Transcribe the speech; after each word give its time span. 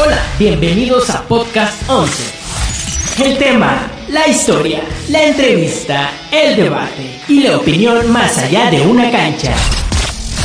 Hola, 0.00 0.22
bienvenidos 0.38 1.10
a 1.10 1.22
Podcast 1.26 1.82
11. 1.90 3.24
El 3.24 3.36
tema, 3.36 3.90
la 4.08 4.28
historia, 4.28 4.80
la 5.08 5.24
entrevista, 5.24 6.10
el 6.30 6.54
debate 6.54 7.20
y 7.26 7.40
la 7.42 7.56
opinión 7.56 8.08
más 8.12 8.38
allá 8.38 8.70
de 8.70 8.82
una 8.82 9.10
cancha. 9.10 9.52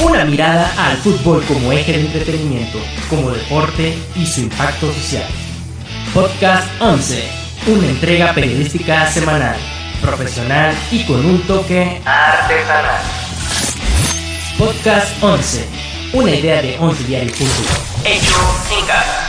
Una 0.01 0.25
mirada 0.25 0.73
al 0.75 0.97
fútbol 0.97 1.43
como 1.45 1.71
eje 1.71 1.93
de 1.93 2.01
entretenimiento, 2.01 2.79
como 3.11 3.29
deporte 3.29 3.95
y 4.15 4.25
su 4.25 4.41
impacto 4.41 4.91
social. 4.91 5.27
Podcast 6.15 6.67
11, 6.81 7.23
una 7.67 7.87
entrega 7.87 8.33
periodística 8.33 9.05
semanal, 9.11 9.57
profesional 10.01 10.73
y 10.91 11.03
con 11.03 11.23
un 11.23 11.39
toque 11.43 12.01
artesanal. 12.03 13.01
Podcast 14.57 15.21
11, 15.21 15.67
una 16.13 16.31
idea 16.31 16.59
de 16.59 16.75
11 16.79 17.03
diario.com. 17.03 18.03
Hecho 18.03 18.79
en 18.79 18.85
casa. 18.87 19.22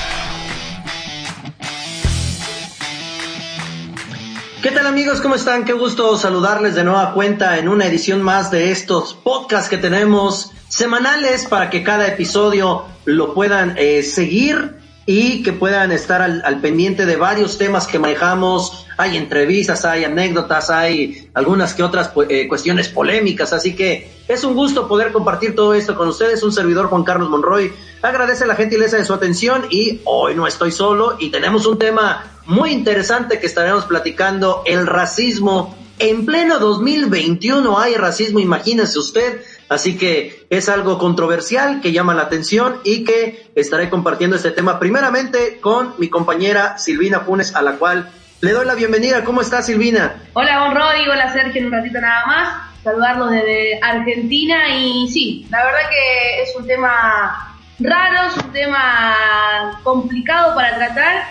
¿Qué 4.65 4.71
tal 4.71 4.87
amigos? 4.87 5.21
¿Cómo 5.21 5.35
están? 5.35 5.67
Qué 5.67 5.75
gusto 5.75 6.17
saludarles 6.17 6.75
de 6.75 6.85
nueva 6.85 7.13
cuenta 7.13 7.59
en 7.59 7.69
una 7.69 7.85
edición 7.85 8.23
más 8.23 8.51
de 8.51 8.71
estos 8.71 9.13
podcasts 9.13 9.69
que 9.69 9.77
tenemos 9.77 10.53
semanales 10.69 11.45
para 11.45 11.69
que 11.69 11.83
cada 11.83 12.07
episodio 12.09 12.87
lo 13.05 13.35
puedan 13.35 13.75
eh, 13.77 14.03
seguir 14.03 14.77
y 15.07 15.43
que 15.43 15.53
puedan 15.53 15.93
estar 15.93 16.23
al, 16.23 16.43
al, 16.45 16.61
pendiente 16.61 17.05
de 17.05 17.17
varios 17.17 17.59
temas 17.59 17.87
que 17.87 17.99
manejamos. 17.99 18.87
Hay 18.97 19.17
entrevistas, 19.17 19.85
hay 19.85 20.05
anécdotas, 20.05 20.71
hay 20.71 21.29
algunas 21.35 21.75
que 21.75 21.83
otras 21.83 22.11
eh, 22.29 22.49
cuestiones 22.49 22.89
polémicas, 22.89 23.53
así 23.53 23.75
que 23.75 24.11
es 24.29 24.45
un 24.45 24.55
gusto 24.55 24.89
poder 24.89 25.13
compartir 25.13 25.55
todo 25.55 25.75
esto 25.75 25.95
con 25.95 26.09
ustedes. 26.09 26.43
Un 26.43 26.53
servidor 26.53 26.87
Juan 26.87 27.05
Carlos 27.05 27.29
Monroy 27.29 27.73
agradece 28.03 28.47
la 28.47 28.55
gentileza 28.55 28.97
de 28.97 29.05
su 29.05 29.13
atención 29.13 29.67
y 29.71 30.01
hoy 30.05 30.35
no 30.35 30.47
estoy 30.47 30.73
solo 30.73 31.17
y 31.19 31.31
tenemos 31.31 31.67
un 31.67 31.79
tema 31.79 32.25
muy 32.47 32.71
interesante 32.71 33.39
que 33.39 33.47
estaremos 33.47 33.85
platicando, 33.85 34.63
el 34.67 34.87
racismo. 34.87 35.77
En 35.99 36.27
pleno 36.27 36.59
2021 36.59 37.79
hay 37.79 37.95
racismo, 37.95 38.41
imagínese 38.41 38.99
usted. 38.99 39.43
Así 39.69 39.97
que 39.97 40.47
es 40.51 40.69
algo 40.69 40.99
controversial 40.99 41.81
que 41.81 41.93
llama 41.93 42.15
la 42.15 42.23
atención 42.23 42.81
y 42.85 43.05
que 43.05 43.51
estaré 43.55 43.91
compartiendo 43.91 44.37
este 44.37 44.51
tema 44.51 44.79
primeramente 44.79 45.59
con 45.61 45.95
mi 45.99 46.09
compañera 46.09 46.79
Silvina 46.79 47.21
Funes, 47.21 47.55
a 47.55 47.63
la 47.63 47.73
cual 47.73 48.11
le 48.41 48.53
doy 48.53 48.67
la 48.67 48.75
bienvenida. 48.75 49.25
¿Cómo 49.25 49.41
está 49.41 49.63
Silvina? 49.63 50.17
Hola, 50.35 50.61
Juan 50.61 50.75
Rodrigo, 50.75 51.13
hola 51.13 51.33
Sergio, 51.33 51.61
en 51.61 51.67
un 51.67 51.73
ratito 51.73 52.01
nada 52.01 52.27
más. 52.27 52.75
Saludarlos 52.83 53.31
desde 53.31 53.81
Argentina 53.81 54.69
y 54.77 55.09
sí, 55.09 55.47
la 55.51 55.65
verdad 55.65 55.89
que 55.89 56.43
es 56.43 56.55
un 56.55 56.67
tema 56.67 57.57
raro, 57.81 58.29
es 58.29 58.37
un 58.37 58.53
tema 58.53 59.81
complicado 59.83 60.55
para 60.55 60.77
tratar 60.77 61.25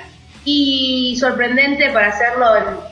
y 0.45 1.16
sorprendente 1.20 1.92
para 1.92 2.08
hacerlo 2.08 2.45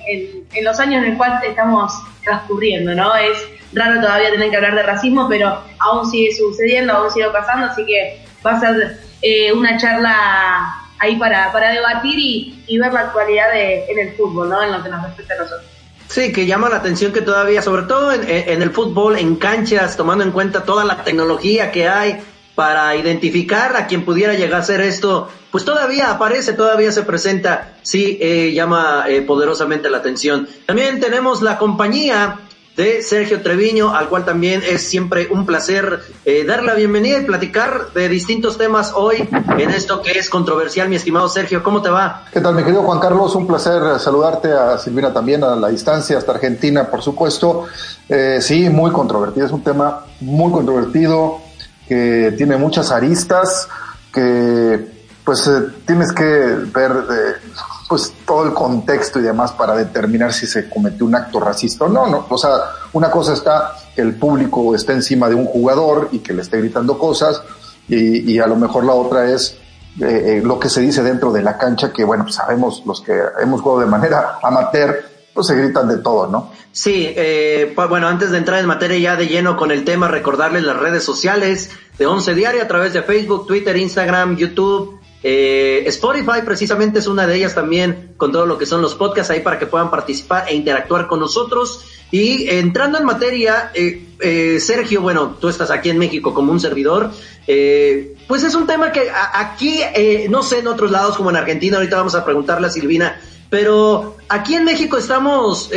en, 0.07 0.45
en, 0.53 0.63
los 0.63 0.79
años 0.79 1.03
en 1.03 1.09
los 1.09 1.17
cuales 1.17 1.39
estamos 1.43 1.91
transcurriendo, 2.23 2.93
¿no? 2.93 3.15
Es 3.15 3.37
raro 3.73 4.01
todavía 4.01 4.31
tener 4.31 4.49
que 4.49 4.55
hablar 4.55 4.75
de 4.75 4.83
racismo, 4.83 5.27
pero 5.29 5.61
aún 5.79 6.09
sigue 6.09 6.35
sucediendo, 6.35 6.93
aún 6.93 7.11
sigue 7.11 7.29
pasando, 7.29 7.67
así 7.67 7.85
que 7.85 8.23
va 8.45 8.51
a 8.51 8.59
ser 8.59 8.99
eh, 9.21 9.53
una 9.53 9.77
charla 9.77 10.81
ahí 10.99 11.15
para, 11.17 11.51
para 11.51 11.71
debatir 11.71 12.17
y, 12.17 12.77
ver 12.77 12.93
la 12.93 13.01
actualidad 13.01 13.51
de, 13.51 13.85
en 13.85 13.99
el 13.99 14.15
fútbol, 14.15 14.49
¿no? 14.49 14.63
En 14.63 14.71
lo 14.71 14.83
que 14.83 14.89
nos 14.89 15.03
respecta 15.03 15.33
a 15.33 15.37
nosotros. 15.37 15.65
Sí, 16.07 16.33
que 16.33 16.45
llama 16.45 16.69
la 16.69 16.77
atención 16.77 17.13
que 17.13 17.21
todavía, 17.21 17.61
sobre 17.61 17.83
todo 17.83 18.11
en, 18.11 18.61
el 18.61 18.71
fútbol, 18.71 19.17
en 19.17 19.37
canchas, 19.37 19.95
tomando 19.95 20.25
en 20.25 20.31
cuenta 20.31 20.63
toda 20.63 20.83
la 20.83 21.03
tecnología 21.03 21.71
que 21.71 21.87
hay 21.87 22.21
para 22.55 22.95
identificar 22.95 23.75
a 23.75 23.87
quien 23.87 24.05
pudiera 24.05 24.33
llegar 24.33 24.55
a 24.55 24.63
hacer 24.63 24.81
esto, 24.81 25.29
pues 25.51 25.65
todavía 25.65 26.11
aparece, 26.11 26.53
todavía 26.53 26.91
se 26.91 27.03
presenta, 27.03 27.75
sí, 27.81 28.17
eh, 28.21 28.51
llama 28.53 29.05
eh, 29.07 29.21
poderosamente 29.21 29.89
la 29.89 29.97
atención. 29.97 30.47
También 30.65 30.99
tenemos 30.99 31.41
la 31.41 31.57
compañía 31.57 32.39
de 32.75 33.01
Sergio 33.01 33.41
Treviño, 33.41 33.93
al 33.93 34.07
cual 34.07 34.23
también 34.23 34.61
es 34.65 34.87
siempre 34.87 35.27
un 35.29 35.45
placer 35.45 36.01
eh, 36.23 36.45
dar 36.45 36.63
la 36.63 36.73
bienvenida 36.73 37.17
y 37.19 37.25
platicar 37.25 37.91
de 37.93 38.07
distintos 38.07 38.57
temas 38.57 38.93
hoy 38.95 39.27
en 39.57 39.69
esto 39.71 40.01
que 40.01 40.11
es 40.11 40.29
controversial, 40.29 40.87
mi 40.87 40.95
estimado 40.95 41.27
Sergio. 41.27 41.63
¿Cómo 41.63 41.81
te 41.81 41.89
va? 41.89 42.25
¿Qué 42.31 42.39
tal, 42.39 42.55
mi 42.55 42.63
querido 42.63 42.83
Juan 42.83 42.99
Carlos? 42.99 43.35
Un 43.35 43.45
placer 43.45 43.99
saludarte 43.99 44.51
a 44.53 44.77
Silvina 44.77 45.11
también 45.11 45.43
a 45.43 45.55
la 45.55 45.67
distancia, 45.67 46.17
hasta 46.17 46.31
Argentina, 46.31 46.89
por 46.89 47.01
supuesto. 47.01 47.65
Eh, 48.07 48.39
sí, 48.41 48.69
muy 48.69 48.91
controvertido, 48.91 49.45
es 49.45 49.51
un 49.51 49.63
tema 49.63 50.05
muy 50.21 50.51
controvertido 50.51 51.50
que 51.87 52.33
tiene 52.37 52.57
muchas 52.57 52.91
aristas, 52.91 53.67
que 54.13 55.01
pues 55.23 55.47
eh, 55.47 55.61
tienes 55.85 56.11
que 56.11 56.23
ver 56.23 56.91
eh, 56.91 57.49
pues 57.87 58.13
todo 58.25 58.45
el 58.45 58.53
contexto 58.53 59.19
y 59.19 59.23
demás 59.23 59.51
para 59.51 59.75
determinar 59.75 60.33
si 60.33 60.47
se 60.47 60.69
cometió 60.69 61.05
un 61.05 61.15
acto 61.15 61.39
racista 61.39 61.85
o 61.85 61.89
no, 61.89 62.07
no. 62.07 62.25
O 62.29 62.37
sea, 62.37 62.51
una 62.93 63.11
cosa 63.11 63.33
está 63.33 63.73
que 63.95 64.01
el 64.01 64.15
público 64.15 64.73
esté 64.75 64.93
encima 64.93 65.29
de 65.29 65.35
un 65.35 65.45
jugador 65.45 66.09
y 66.11 66.19
que 66.19 66.33
le 66.33 66.41
esté 66.41 66.57
gritando 66.57 66.97
cosas, 66.97 67.41
y, 67.87 68.31
y 68.31 68.39
a 68.39 68.47
lo 68.47 68.55
mejor 68.55 68.85
la 68.85 68.93
otra 68.93 69.29
es 69.29 69.57
eh, 69.99 70.37
eh 70.37 70.41
lo 70.43 70.57
que 70.57 70.69
se 70.69 70.81
dice 70.81 71.03
dentro 71.03 71.31
de 71.31 71.41
la 71.41 71.57
cancha, 71.57 71.91
que 71.91 72.03
bueno, 72.03 72.23
pues 72.23 72.35
sabemos 72.35 72.83
los 72.85 73.01
que 73.01 73.13
hemos 73.41 73.61
jugado 73.61 73.81
de 73.81 73.87
manera 73.87 74.39
amateur, 74.41 75.10
pues 75.33 75.47
se 75.47 75.55
gritan 75.55 75.87
de 75.87 75.97
todo, 75.97 76.27
¿no? 76.27 76.51
Sí, 76.71 77.11
eh, 77.15 77.73
pues 77.75 77.89
bueno, 77.89 78.07
antes 78.07 78.31
de 78.31 78.37
entrar 78.37 78.59
en 78.59 78.65
materia 78.65 78.97
ya 78.97 79.15
de 79.15 79.27
lleno 79.27 79.57
con 79.57 79.71
el 79.71 79.83
tema, 79.83 80.07
recordarles 80.07 80.63
las 80.63 80.77
redes 80.77 81.03
sociales 81.03 81.71
de 81.97 82.05
Once 82.05 82.33
Diario 82.33 82.63
a 82.63 82.67
través 82.67 82.93
de 82.93 83.03
Facebook, 83.03 83.47
Twitter, 83.47 83.75
Instagram, 83.75 84.37
YouTube, 84.37 85.00
eh, 85.23 85.83
Spotify 85.87 86.41
precisamente 86.43 86.99
es 86.99 87.07
una 87.07 87.27
de 87.27 87.35
ellas 87.35 87.53
también 87.53 88.13
con 88.17 88.31
todo 88.31 88.45
lo 88.45 88.57
que 88.57 88.65
son 88.65 88.81
los 88.81 88.95
podcasts 88.95 89.29
ahí 89.31 89.41
para 89.41 89.59
que 89.59 89.67
puedan 89.67 89.91
participar 89.91 90.45
e 90.47 90.55
interactuar 90.55 91.07
con 91.07 91.19
nosotros. 91.19 91.85
Y 92.11 92.49
entrando 92.49 92.97
en 92.97 93.05
materia, 93.05 93.71
eh, 93.73 94.03
eh, 94.19 94.59
Sergio, 94.59 95.01
bueno, 95.01 95.37
tú 95.39 95.47
estás 95.47 95.71
aquí 95.71 95.89
en 95.89 95.97
México 95.97 96.33
como 96.33 96.51
un 96.51 96.59
servidor, 96.59 97.11
eh, 97.47 98.15
pues 98.27 98.43
es 98.43 98.53
un 98.53 98.67
tema 98.67 98.91
que 98.91 99.09
aquí, 99.33 99.79
eh, 99.95 100.27
no 100.29 100.43
sé 100.43 100.59
en 100.59 100.67
otros 100.67 100.91
lados 100.91 101.15
como 101.17 101.29
en 101.29 101.37
Argentina, 101.37 101.77
ahorita 101.77 101.97
vamos 101.97 102.15
a 102.15 102.25
preguntarle 102.25 102.67
a 102.67 102.69
Silvina, 102.69 103.19
pero 103.49 104.17
aquí 104.29 104.55
en 104.55 104.63
México 104.63 104.97
estamos 104.97 105.69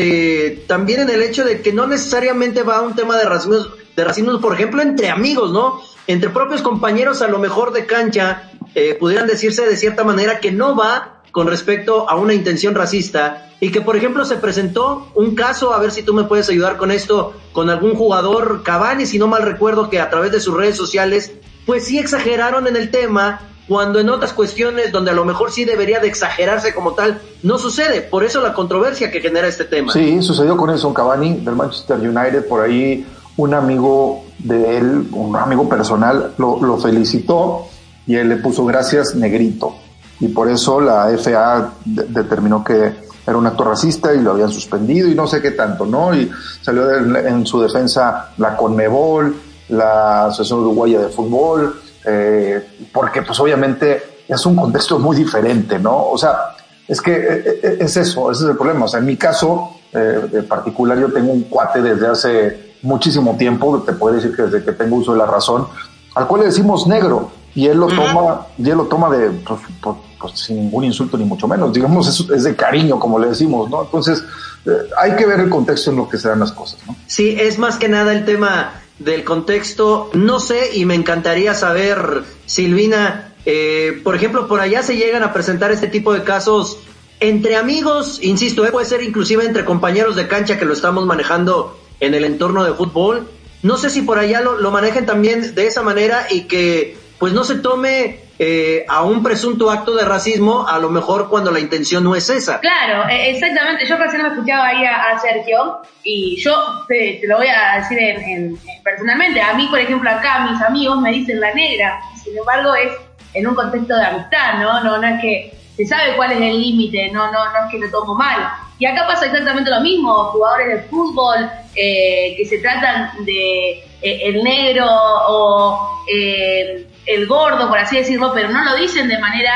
también 0.68 1.00
en 1.00 1.10
el 1.10 1.22
hecho 1.22 1.44
de 1.44 1.60
que 1.60 1.72
no 1.72 1.86
necesariamente 1.86 2.62
va 2.62 2.76
a 2.76 2.82
un 2.82 2.94
tema 2.94 3.16
de 3.16 3.24
racismo, 3.24 3.66
de 3.96 4.04
racismo, 4.04 4.40
por 4.40 4.54
ejemplo, 4.54 4.82
entre 4.82 5.10
amigos, 5.10 5.50
¿no? 5.52 5.80
Entre 6.06 6.30
propios 6.30 6.62
compañeros 6.62 7.22
a 7.22 7.28
lo 7.28 7.38
mejor 7.38 7.72
de 7.72 7.86
cancha, 7.86 8.52
eh, 8.74 8.96
pudieran 8.98 9.26
decirse 9.26 9.66
de 9.66 9.76
cierta 9.76 10.04
manera 10.04 10.40
que 10.40 10.52
no 10.52 10.76
va 10.76 11.22
con 11.30 11.46
respecto 11.48 12.08
a 12.08 12.16
una 12.16 12.32
intención 12.32 12.74
racista 12.74 13.50
y 13.60 13.70
que 13.70 13.80
por 13.80 13.96
ejemplo 13.96 14.24
se 14.24 14.36
presentó 14.36 15.08
un 15.14 15.34
caso, 15.34 15.74
a 15.74 15.80
ver 15.80 15.90
si 15.90 16.02
tú 16.02 16.14
me 16.14 16.24
puedes 16.24 16.48
ayudar 16.48 16.76
con 16.76 16.90
esto, 16.90 17.34
con 17.52 17.70
algún 17.70 17.94
jugador 17.94 18.62
Cavani, 18.62 19.06
si 19.06 19.18
no 19.18 19.26
mal 19.26 19.42
recuerdo 19.42 19.90
que 19.90 20.00
a 20.00 20.10
través 20.10 20.32
de 20.32 20.40
sus 20.40 20.54
redes 20.54 20.76
sociales, 20.76 21.32
pues 21.66 21.86
sí 21.86 21.98
exageraron 21.98 22.66
en 22.66 22.76
el 22.76 22.90
tema, 22.90 23.40
cuando 23.66 23.98
en 23.98 24.10
otras 24.10 24.32
cuestiones 24.32 24.92
donde 24.92 25.10
a 25.10 25.14
lo 25.14 25.24
mejor 25.24 25.50
sí 25.50 25.64
debería 25.64 25.98
de 25.98 26.08
exagerarse 26.08 26.74
como 26.74 26.92
tal, 26.92 27.20
no 27.42 27.58
sucede. 27.58 28.02
Por 28.02 28.22
eso 28.22 28.40
la 28.40 28.52
controversia 28.52 29.10
que 29.10 29.20
genera 29.20 29.48
este 29.48 29.64
tema. 29.64 29.92
Sí, 29.92 30.20
sucedió 30.22 30.56
con 30.56 30.70
Edson 30.70 30.92
Cavani 30.92 31.40
del 31.40 31.56
Manchester 31.56 31.96
United, 31.96 32.46
por 32.46 32.60
ahí 32.62 33.06
un 33.36 33.54
amigo 33.54 34.24
de 34.38 34.76
él, 34.76 35.08
un 35.12 35.34
amigo 35.36 35.68
personal, 35.68 36.34
lo, 36.38 36.60
lo 36.60 36.76
felicitó 36.76 37.66
y 38.06 38.16
él 38.16 38.28
le 38.28 38.36
puso 38.36 38.64
gracias 38.64 39.14
negrito. 39.14 39.74
Y 40.20 40.28
por 40.28 40.50
eso 40.50 40.80
la 40.80 41.08
FA 41.18 41.72
de 41.84 42.04
determinó 42.04 42.62
que 42.62 43.04
era 43.26 43.36
un 43.36 43.46
acto 43.46 43.64
racista 43.64 44.14
y 44.14 44.20
lo 44.20 44.32
habían 44.32 44.50
suspendido 44.50 45.08
y 45.08 45.14
no 45.14 45.26
sé 45.26 45.40
qué 45.40 45.52
tanto, 45.52 45.86
¿no? 45.86 46.14
Y 46.14 46.30
salió 46.60 46.90
en 46.94 47.46
su 47.46 47.60
defensa 47.60 48.32
la 48.36 48.56
Conmebol, 48.56 49.34
la 49.70 50.26
Asociación 50.26 50.60
Uruguaya 50.60 51.00
de 51.00 51.08
Fútbol, 51.08 51.80
eh, 52.04 52.66
porque 52.92 53.22
pues 53.22 53.38
obviamente 53.40 54.02
es 54.28 54.44
un 54.44 54.56
contexto 54.56 54.98
muy 54.98 55.16
diferente, 55.16 55.78
¿no? 55.78 56.08
O 56.08 56.18
sea, 56.18 56.54
es 56.86 57.00
que 57.00 57.12
eh, 57.14 57.60
eh, 57.62 57.78
es 57.80 57.96
eso, 57.96 58.30
ese 58.30 58.44
es 58.44 58.50
el 58.50 58.56
problema. 58.56 58.84
O 58.84 58.88
sea, 58.88 59.00
en 59.00 59.06
mi 59.06 59.16
caso 59.16 59.70
en 59.96 60.48
particular 60.48 60.98
yo 60.98 61.12
tengo 61.12 61.30
un 61.30 61.42
cuate 61.42 61.80
desde 61.80 62.08
hace 62.08 62.74
muchísimo 62.82 63.36
tiempo, 63.36 63.80
te 63.86 63.92
puedo 63.92 64.16
decir 64.16 64.34
que 64.34 64.42
desde 64.42 64.64
que 64.64 64.72
tengo 64.72 64.96
uso 64.96 65.12
de 65.12 65.18
la 65.18 65.26
razón, 65.26 65.68
al 66.16 66.26
cual 66.26 66.40
le 66.40 66.48
decimos 66.48 66.88
negro 66.88 67.30
y 67.54 67.66
él 67.66 67.78
lo 67.78 67.86
toma, 67.86 68.46
y 68.58 68.68
él 68.68 68.76
lo 68.76 68.84
toma 68.84 69.16
de, 69.16 69.30
pues, 69.30 69.60
pues, 69.80 69.96
pues, 70.20 70.38
sin 70.38 70.56
ningún 70.56 70.84
insulto 70.84 71.16
ni 71.16 71.24
mucho 71.24 71.46
menos, 71.46 71.72
digamos, 71.72 72.08
es, 72.08 72.28
es 72.30 72.44
de 72.44 72.56
cariño, 72.56 72.98
como 72.98 73.18
le 73.18 73.28
decimos, 73.28 73.70
¿no? 73.70 73.82
Entonces, 73.82 74.24
eh, 74.66 74.70
hay 75.00 75.14
que 75.16 75.26
ver 75.26 75.40
el 75.40 75.48
contexto 75.48 75.90
en 75.90 75.98
lo 75.98 76.08
que 76.08 76.18
se 76.18 76.28
dan 76.28 76.40
las 76.40 76.52
cosas, 76.52 76.80
¿no? 76.86 76.96
Sí, 77.06 77.36
es 77.38 77.58
más 77.58 77.76
que 77.76 77.88
nada 77.88 78.12
el 78.12 78.24
tema 78.24 78.80
del 78.98 79.24
contexto, 79.24 80.10
no 80.14 80.40
sé, 80.40 80.74
y 80.74 80.84
me 80.84 80.94
encantaría 80.94 81.54
saber, 81.54 82.24
Silvina, 82.46 83.32
eh, 83.46 84.00
por 84.02 84.16
ejemplo, 84.16 84.48
por 84.48 84.60
allá 84.60 84.82
se 84.82 84.96
llegan 84.96 85.22
a 85.22 85.32
presentar 85.32 85.70
este 85.70 85.88
tipo 85.88 86.12
de 86.12 86.22
casos 86.22 86.78
entre 87.20 87.56
amigos, 87.56 88.18
insisto, 88.22 88.66
eh, 88.66 88.70
puede 88.70 88.86
ser 88.86 89.02
inclusive 89.02 89.44
entre 89.44 89.64
compañeros 89.64 90.16
de 90.16 90.26
cancha 90.26 90.58
que 90.58 90.64
lo 90.64 90.72
estamos 90.72 91.06
manejando 91.06 91.78
en 92.00 92.14
el 92.14 92.24
entorno 92.24 92.64
de 92.64 92.72
fútbol. 92.74 93.28
No 93.62 93.76
sé 93.76 93.88
si 93.88 94.02
por 94.02 94.18
allá 94.18 94.40
lo, 94.40 94.58
lo 94.58 94.70
manejen 94.70 95.06
también 95.06 95.54
de 95.54 95.66
esa 95.66 95.82
manera 95.82 96.26
y 96.30 96.42
que 96.42 96.98
pues 97.24 97.32
no 97.32 97.42
se 97.42 97.54
tome 97.54 98.18
eh, 98.38 98.84
a 98.86 99.02
un 99.02 99.22
presunto 99.22 99.70
acto 99.70 99.96
de 99.96 100.04
racismo, 100.04 100.68
a 100.68 100.78
lo 100.78 100.90
mejor 100.90 101.30
cuando 101.30 101.50
la 101.50 101.58
intención 101.58 102.04
no 102.04 102.14
es 102.14 102.28
esa. 102.28 102.60
Claro, 102.60 103.08
e, 103.08 103.30
exactamente. 103.30 103.86
Yo 103.86 103.96
recién 103.96 104.20
me 104.20 104.28
escuchaba 104.28 104.66
ahí 104.66 104.84
a, 104.84 105.18
Sergio 105.18 105.78
y 106.02 106.36
yo 106.38 106.52
te, 106.86 107.22
lo 107.26 107.38
voy 107.38 107.46
a 107.46 107.78
decir 107.78 107.98
en, 107.98 108.58
personalmente. 108.84 109.40
A 109.40 109.54
mí, 109.54 109.68
por 109.68 109.78
ejemplo, 109.78 110.10
acá 110.10 110.46
mis 110.50 110.60
amigos 110.60 111.00
me 111.00 111.12
dicen 111.12 111.40
la 111.40 111.54
negra. 111.54 111.98
Sin 112.22 112.36
embargo, 112.36 112.74
es 112.74 112.92
en 113.32 113.46
un 113.46 113.54
contexto 113.54 113.96
de 113.96 114.04
amistad, 114.04 114.58
¿no? 114.60 114.84
No, 114.84 114.98
no 114.98 115.06
es 115.06 115.22
que 115.22 115.54
se 115.78 115.86
sabe 115.86 116.14
cuál 116.16 116.32
es 116.32 116.42
el 116.42 116.60
límite, 116.60 117.10
no, 117.10 117.32
no, 117.32 117.42
no 117.52 117.64
es 117.64 117.70
que 117.70 117.78
lo 117.78 117.90
tomo 117.90 118.14
mal. 118.14 118.52
Y 118.78 118.84
acá 118.84 119.06
pasa 119.06 119.24
exactamente 119.24 119.70
lo 119.70 119.80
mismo, 119.80 120.12
jugadores 120.24 120.68
de 120.68 120.82
fútbol 120.90 121.50
eh, 121.74 122.34
que 122.36 122.44
se 122.44 122.58
tratan 122.58 123.24
de 123.24 123.82
eh, 124.02 124.20
el 124.24 124.44
negro 124.44 124.86
o 124.86 126.04
eh, 126.14 126.86
el 127.06 127.26
gordo, 127.26 127.68
por 127.68 127.78
así 127.78 127.96
decirlo, 127.96 128.32
pero 128.34 128.48
no 128.48 128.64
lo 128.64 128.76
dicen 128.76 129.08
de 129.08 129.18
manera 129.18 129.52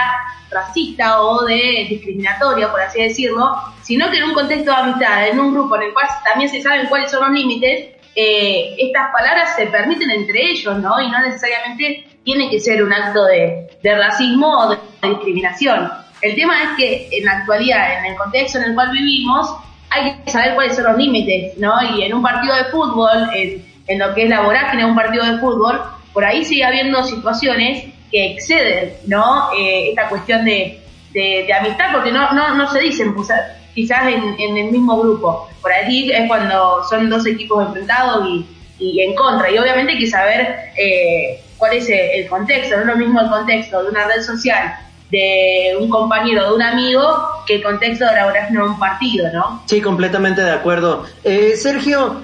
racista 0.50 1.20
o 1.22 1.44
de 1.44 1.86
discriminatoria, 1.88 2.70
por 2.70 2.80
así 2.80 3.02
decirlo, 3.02 3.52
sino 3.82 4.10
que 4.10 4.18
en 4.18 4.24
un 4.24 4.34
contexto 4.34 4.70
de 4.70 4.76
amistad, 4.76 5.28
en 5.28 5.38
un 5.40 5.52
grupo 5.52 5.76
en 5.76 5.82
el 5.82 5.92
cual 5.92 6.06
también 6.24 6.50
se 6.50 6.62
saben 6.62 6.86
cuáles 6.86 7.10
son 7.10 7.24
los 7.24 7.30
límites, 7.30 7.94
estas 8.14 9.12
palabras 9.12 9.54
se 9.54 9.66
permiten 9.66 10.10
entre 10.10 10.50
ellos, 10.50 10.76
¿no? 10.78 11.00
Y 11.00 11.08
no 11.08 11.20
necesariamente 11.20 12.04
tiene 12.24 12.50
que 12.50 12.58
ser 12.58 12.82
un 12.82 12.92
acto 12.92 13.24
de, 13.26 13.70
de 13.82 13.94
racismo 13.94 14.58
o 14.58 14.70
de 14.70 14.78
discriminación. 15.02 15.90
El 16.20 16.34
tema 16.34 16.62
es 16.62 16.68
que 16.76 17.08
en 17.12 17.24
la 17.24 17.38
actualidad, 17.38 17.98
en 18.00 18.06
el 18.06 18.16
contexto 18.16 18.58
en 18.58 18.64
el 18.64 18.74
cual 18.74 18.90
vivimos, 18.90 19.54
hay 19.90 20.16
que 20.24 20.30
saber 20.30 20.54
cuáles 20.54 20.76
son 20.76 20.84
los 20.84 20.96
límites, 20.96 21.56
¿no? 21.58 21.72
Y 21.94 22.02
en 22.02 22.14
un 22.14 22.22
partido 22.22 22.54
de 22.56 22.64
fútbol, 22.64 23.30
en, 23.34 23.98
lo 23.98 24.14
que 24.14 24.24
es 24.24 24.28
la 24.28 24.40
vorágine 24.40 24.82
de 24.82 24.88
un 24.88 24.96
partido 24.96 25.24
de 25.24 25.38
fútbol, 25.38 25.80
por 26.12 26.25
ahí 26.25 26.44
sigue 26.44 26.64
habiendo 26.64 27.02
situaciones 27.02 27.84
que 28.10 28.32
exceden, 28.32 28.94
¿no? 29.06 29.50
Eh, 29.52 29.90
esta 29.90 30.08
cuestión 30.08 30.44
de, 30.44 30.81
de, 31.12 31.52
amistad, 31.52 31.93
porque 31.93 32.10
no, 32.10 32.32
no, 32.32 32.55
no 32.55 32.70
se 32.70 32.81
dicen 32.81 33.14
pues, 33.14 33.28
quizás 33.75 34.06
en, 34.08 34.34
en, 34.38 34.56
el 34.56 34.70
mismo 34.70 34.99
grupo. 35.00 35.49
Por 35.60 35.72
ahí 35.72 36.10
es 36.10 36.26
cuando 36.26 36.82
son 36.88 37.08
dos 37.10 37.26
equipos 37.26 37.66
enfrentados 37.66 38.26
y, 38.28 38.46
y 38.78 39.00
en 39.02 39.14
contra. 39.14 39.50
Y 39.50 39.58
obviamente 39.58 39.93
hay 39.93 39.99
que 39.99 40.06
saber 40.06 40.56
eh, 40.76 41.40
cuál 41.56 41.75
es 41.75 41.88
el 41.88 42.26
contexto, 42.28 42.76
no 42.76 42.82
es 42.82 42.88
lo 42.88 42.96
mismo 42.96 43.20
el 43.20 43.28
contexto 43.28 43.82
de 43.82 43.90
una 43.90 44.06
red 44.06 44.22
social 44.22 44.75
de 45.10 45.76
un 45.81 45.88
compañero, 45.88 46.49
de 46.49 46.55
un 46.55 46.62
amigo, 46.62 47.28
que 47.46 47.56
el 47.56 47.62
contexto 47.62 48.05
de 48.06 48.12
la 48.12 48.50
no 48.50 48.66
un 48.66 48.78
partido, 48.78 49.31
¿no? 49.32 49.62
Sí, 49.66 49.81
completamente 49.81 50.43
de 50.43 50.50
acuerdo. 50.50 51.06
Eh, 51.25 51.55
Sergio, 51.56 52.22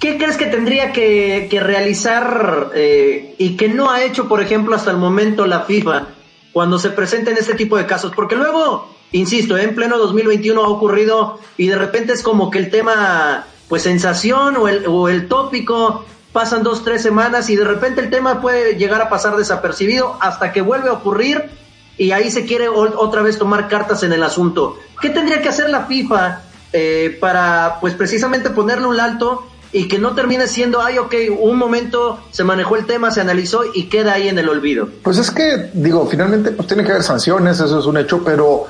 ¿qué 0.00 0.18
crees 0.18 0.36
que 0.36 0.46
tendría 0.46 0.92
que, 0.92 1.48
realizar 1.60 2.70
eh, 2.74 3.34
y 3.38 3.56
que 3.56 3.68
no 3.68 3.90
ha 3.90 4.02
hecho, 4.02 4.28
por 4.28 4.40
ejemplo, 4.40 4.74
hasta 4.74 4.90
el 4.90 4.96
momento 4.96 5.46
la 5.46 5.60
FIFA 5.60 6.08
cuando 6.52 6.78
se 6.78 6.90
presenten 6.90 7.36
este 7.36 7.54
tipo 7.54 7.76
de 7.76 7.86
casos? 7.86 8.12
Porque 8.14 8.36
luego, 8.36 8.88
insisto, 9.12 9.56
en 9.56 9.74
pleno 9.74 9.98
2021 9.98 10.62
ha 10.62 10.68
ocurrido 10.68 11.40
y 11.56 11.68
de 11.68 11.76
repente 11.76 12.12
es 12.12 12.22
como 12.22 12.50
que 12.50 12.58
el 12.58 12.70
tema, 12.70 13.46
pues 13.68 13.82
sensación 13.82 14.56
o 14.56 14.68
el, 14.68 14.86
o 14.86 15.08
el 15.08 15.28
tópico 15.28 16.04
pasan 16.32 16.62
dos, 16.62 16.84
tres 16.84 17.02
semanas 17.02 17.48
y 17.48 17.56
de 17.56 17.64
repente 17.64 18.00
el 18.00 18.10
tema 18.10 18.42
puede 18.42 18.76
llegar 18.76 19.00
a 19.00 19.08
pasar 19.08 19.36
desapercibido 19.36 20.18
hasta 20.20 20.52
que 20.52 20.60
vuelve 20.60 20.90
a 20.90 20.92
ocurrir 20.92 21.50
y 21.98 22.10
ahí 22.10 22.30
se 22.30 22.44
quiere 22.44 22.68
otra 22.68 23.22
vez 23.22 23.38
tomar 23.38 23.68
cartas 23.68 24.02
en 24.02 24.12
el 24.12 24.22
asunto. 24.22 24.78
¿Qué 25.00 25.08
tendría 25.08 25.40
que 25.40 25.48
hacer 25.48 25.70
la 25.70 25.86
FIFA 25.86 26.42
eh, 26.74 27.16
para, 27.20 27.78
pues 27.80 27.94
precisamente 27.94 28.50
ponerle 28.50 28.86
un 28.86 29.00
alto 29.00 29.46
y 29.76 29.88
que 29.88 29.98
no 29.98 30.14
termine 30.14 30.46
siendo, 30.48 30.80
ay, 30.80 30.96
ok, 30.96 31.14
un 31.38 31.58
momento 31.58 32.18
se 32.30 32.44
manejó 32.44 32.76
el 32.76 32.86
tema, 32.86 33.10
se 33.10 33.20
analizó 33.20 33.60
y 33.74 33.90
queda 33.90 34.14
ahí 34.14 34.26
en 34.26 34.38
el 34.38 34.48
olvido? 34.48 34.88
Pues 35.02 35.18
es 35.18 35.30
que, 35.30 35.70
digo, 35.74 36.06
finalmente 36.06 36.50
pues 36.52 36.66
tiene 36.66 36.82
que 36.82 36.92
haber 36.92 37.02
sanciones, 37.02 37.60
eso 37.60 37.78
es 37.78 37.84
un 37.84 37.98
hecho, 37.98 38.24
pero... 38.24 38.66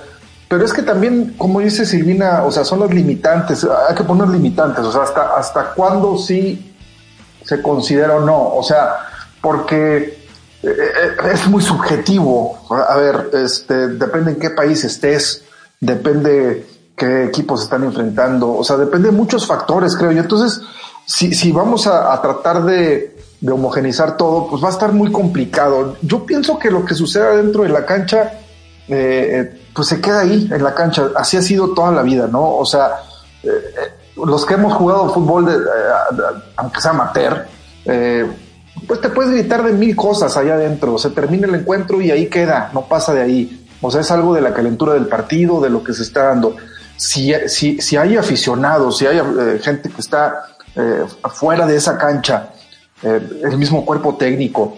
Pero 0.49 0.65
es 0.65 0.73
que 0.73 0.83
también, 0.83 1.35
como 1.37 1.61
dice 1.61 1.85
Silvina, 1.87 2.43
o 2.45 2.51
sea, 2.51 2.65
son 2.65 2.81
las 2.81 2.91
limitantes, 2.91 3.65
hay 3.65 3.95
que 3.95 4.03
poner 4.03 4.29
limitantes, 4.29 4.85
o 4.85 4.93
sea, 4.93 5.03
hasta, 5.03 5.37
hasta 5.37 5.75
cuándo 5.75 6.19
sí 6.19 6.75
se 7.45 7.63
considera 7.63 8.17
o 8.17 8.21
no, 8.21 8.55
o 8.55 8.63
sea, 8.63 8.97
porque 9.41 9.97
eh, 10.63 10.69
eh, 10.69 11.17
es 11.33 11.47
muy 11.49 11.63
subjetivo. 11.63 12.59
A 12.71 12.97
ver, 12.97 13.31
este, 13.45 13.89
depende 13.89 14.33
en 14.33 14.39
qué 14.39 14.51
país 14.51 14.85
estés, 14.85 15.45
depende 15.81 16.67
qué 16.97 17.25
equipos 17.25 17.63
están 17.63 17.85
enfrentando, 17.85 18.53
o 18.53 18.65
sea, 18.65 18.77
depende 18.77 19.11
de 19.11 19.17
muchos 19.17 19.47
factores, 19.47 19.97
creo 19.97 20.13
yo. 20.13 20.21
Entonces, 20.21 20.63
si, 21.07 21.33
si 21.33 21.53
vamos 21.53 21.87
a, 21.87 22.21
tratar 22.21 22.65
de, 22.65 23.17
de, 23.41 23.53
homogenizar 23.53 24.17
todo, 24.17 24.49
pues 24.49 24.63
va 24.63 24.69
a 24.69 24.73
estar 24.73 24.93
muy 24.93 25.13
complicado. 25.13 25.97
Yo 26.03 26.27
pienso 26.27 26.59
que 26.59 26.71
lo 26.71 26.85
que 26.85 26.95
suceda 26.95 27.37
dentro 27.37 27.63
de 27.63 27.69
la 27.69 27.87
cancha, 27.87 28.41
eh, 28.89 29.63
pues 29.73 29.89
se 29.89 30.01
queda 30.01 30.21
ahí, 30.21 30.49
en 30.53 30.63
la 30.63 30.75
cancha. 30.75 31.11
Así 31.15 31.37
ha 31.37 31.43
sido 31.43 31.73
toda 31.75 31.93
la 31.93 32.03
vida, 32.03 32.27
¿no? 32.27 32.57
O 32.57 32.67
sea, 32.67 32.91
los 34.17 34.45
que 34.45 34.55
hemos 34.55 34.73
jugado 34.75 35.13
fútbol, 35.13 35.47
de, 35.47 35.57
aunque 36.57 36.81
sea 36.81 36.91
amateur, 36.91 37.47
eh, 37.85 38.27
pues 38.87 39.01
te 39.01 39.09
puedes 39.09 39.33
gritar 39.33 39.65
de 39.65 39.73
mil 39.73 39.95
cosas 39.95 40.37
allá 40.37 40.55
adentro, 40.55 40.99
se 40.99 41.11
termina 41.11 41.47
el 41.47 41.55
encuentro 41.55 42.01
y 42.01 42.11
ahí 42.11 42.27
queda, 42.27 42.71
no 42.75 42.87
pasa 42.87 43.15
de 43.15 43.23
ahí. 43.23 43.67
O 43.81 43.91
sea, 43.91 44.01
es 44.01 44.11
algo 44.11 44.35
de 44.35 44.41
la 44.41 44.53
calentura 44.53 44.95
del 44.95 45.07
partido, 45.07 45.61
de 45.61 45.71
lo 45.71 45.85
que 45.85 45.93
se 45.93 46.03
está 46.03 46.25
dando. 46.25 46.57
Si, 46.97 47.33
si, 47.47 47.81
si 47.81 47.97
hay 47.97 48.17
aficionados, 48.17 48.99
si 48.99 49.07
hay 49.07 49.19
eh, 49.19 49.61
gente 49.63 49.91
que 49.91 50.01
está 50.01 50.56
eh, 50.77 51.05
fuera 51.33 51.67
de 51.67 51.77
esa 51.77 51.97
cancha, 51.97 52.51
eh, 53.03 53.41
el 53.43 53.59
mismo 53.59 53.85
cuerpo 53.85 54.17
técnico, 54.17 54.77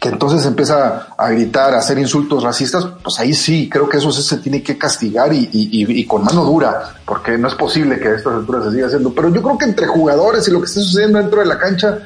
que 0.00 0.10
entonces 0.10 0.44
empieza 0.44 1.08
a 1.16 1.30
gritar, 1.30 1.74
a 1.74 1.78
hacer 1.78 1.98
insultos 1.98 2.42
racistas, 2.42 2.86
pues 3.02 3.18
ahí 3.18 3.32
sí, 3.32 3.68
creo 3.70 3.88
que 3.88 3.96
eso 3.96 4.12
se 4.12 4.36
tiene 4.36 4.62
que 4.62 4.76
castigar 4.76 5.32
y, 5.32 5.48
y, 5.50 6.00
y, 6.00 6.06
con 6.06 6.24
mano 6.24 6.44
dura, 6.44 6.94
porque 7.06 7.38
no 7.38 7.48
es 7.48 7.54
posible 7.54 7.98
que 7.98 8.08
a 8.08 8.14
estas 8.16 8.34
alturas 8.34 8.64
se 8.64 8.72
siga 8.72 8.86
haciendo. 8.86 9.14
Pero 9.14 9.30
yo 9.30 9.42
creo 9.42 9.56
que 9.56 9.64
entre 9.64 9.86
jugadores 9.86 10.46
y 10.46 10.50
lo 10.50 10.60
que 10.60 10.66
está 10.66 10.80
sucediendo 10.80 11.18
dentro 11.18 11.40
de 11.40 11.46
la 11.46 11.58
cancha, 11.58 11.98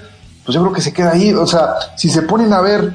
pues 0.45 0.55
yo 0.55 0.63
creo 0.63 0.73
que 0.73 0.81
se 0.81 0.93
queda 0.93 1.11
ahí. 1.11 1.35
O 1.35 1.47
sea, 1.47 1.75
si 1.97 2.09
se 2.09 2.23
ponen 2.23 2.53
a 2.53 2.61
ver 2.61 2.93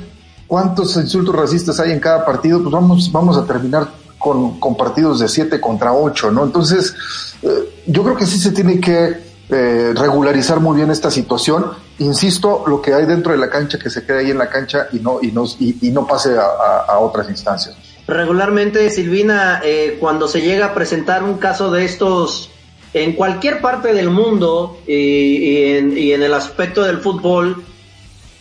cuántos 0.48 0.96
insultos 0.96 1.36
racistas 1.36 1.80
hay 1.82 1.92
en 1.92 2.00
cada 2.00 2.26
partido, 2.26 2.62
pues 2.62 2.72
vamos, 2.72 3.12
vamos 3.12 3.38
a 3.38 3.46
terminar 3.46 3.90
con, 4.18 4.58
con 4.60 4.78
partidos 4.78 5.20
de 5.20 5.28
7 5.28 5.60
contra 5.60 5.94
8, 5.94 6.32
¿no? 6.32 6.46
Entonces, 6.46 6.96
eh, 7.42 7.84
yo 7.88 8.04
creo 8.04 8.16
que 8.16 8.26
sí 8.26 8.40
se 8.40 8.52
tiene 8.52 8.80
que 8.80 9.23
eh, 9.54 9.94
regularizar 9.94 10.60
muy 10.60 10.78
bien 10.78 10.90
esta 10.90 11.12
situación. 11.12 11.72
Insisto, 12.00 12.64
lo 12.66 12.82
que 12.82 12.94
hay 12.94 13.06
dentro 13.06 13.32
de 13.32 13.38
la 13.38 13.50
cancha, 13.50 13.78
que 13.78 13.90
se 13.90 14.06
quede 14.06 14.20
ahí 14.20 14.32
en 14.32 14.38
la 14.38 14.50
cancha 14.50 14.88
y 14.92 15.00
no, 15.00 15.20
y 15.22 15.32
no, 15.32 15.46
y, 15.60 15.92
no 15.92 16.08
pase 16.08 16.36
a, 16.38 16.98
otras 16.98 17.30
instancias. 17.30 17.76
Regularmente, 18.08 18.90
Silvina, 18.90 19.62
eh, 19.64 19.98
cuando 20.00 20.28
se 20.28 20.42
llega 20.42 20.68
a 20.68 20.74
presentar 20.74 21.24
un 21.24 21.38
caso 21.38 21.72
de 21.72 21.86
estos 21.86 22.50
en 22.94 23.14
cualquier 23.14 23.62
parte 23.62 23.94
del 23.94 24.10
mundo 24.10 24.80
y, 24.88 25.76
en, 25.76 25.98
el 25.98 26.34
aspecto 26.34 26.84
del 26.84 26.98
fútbol 27.00 27.64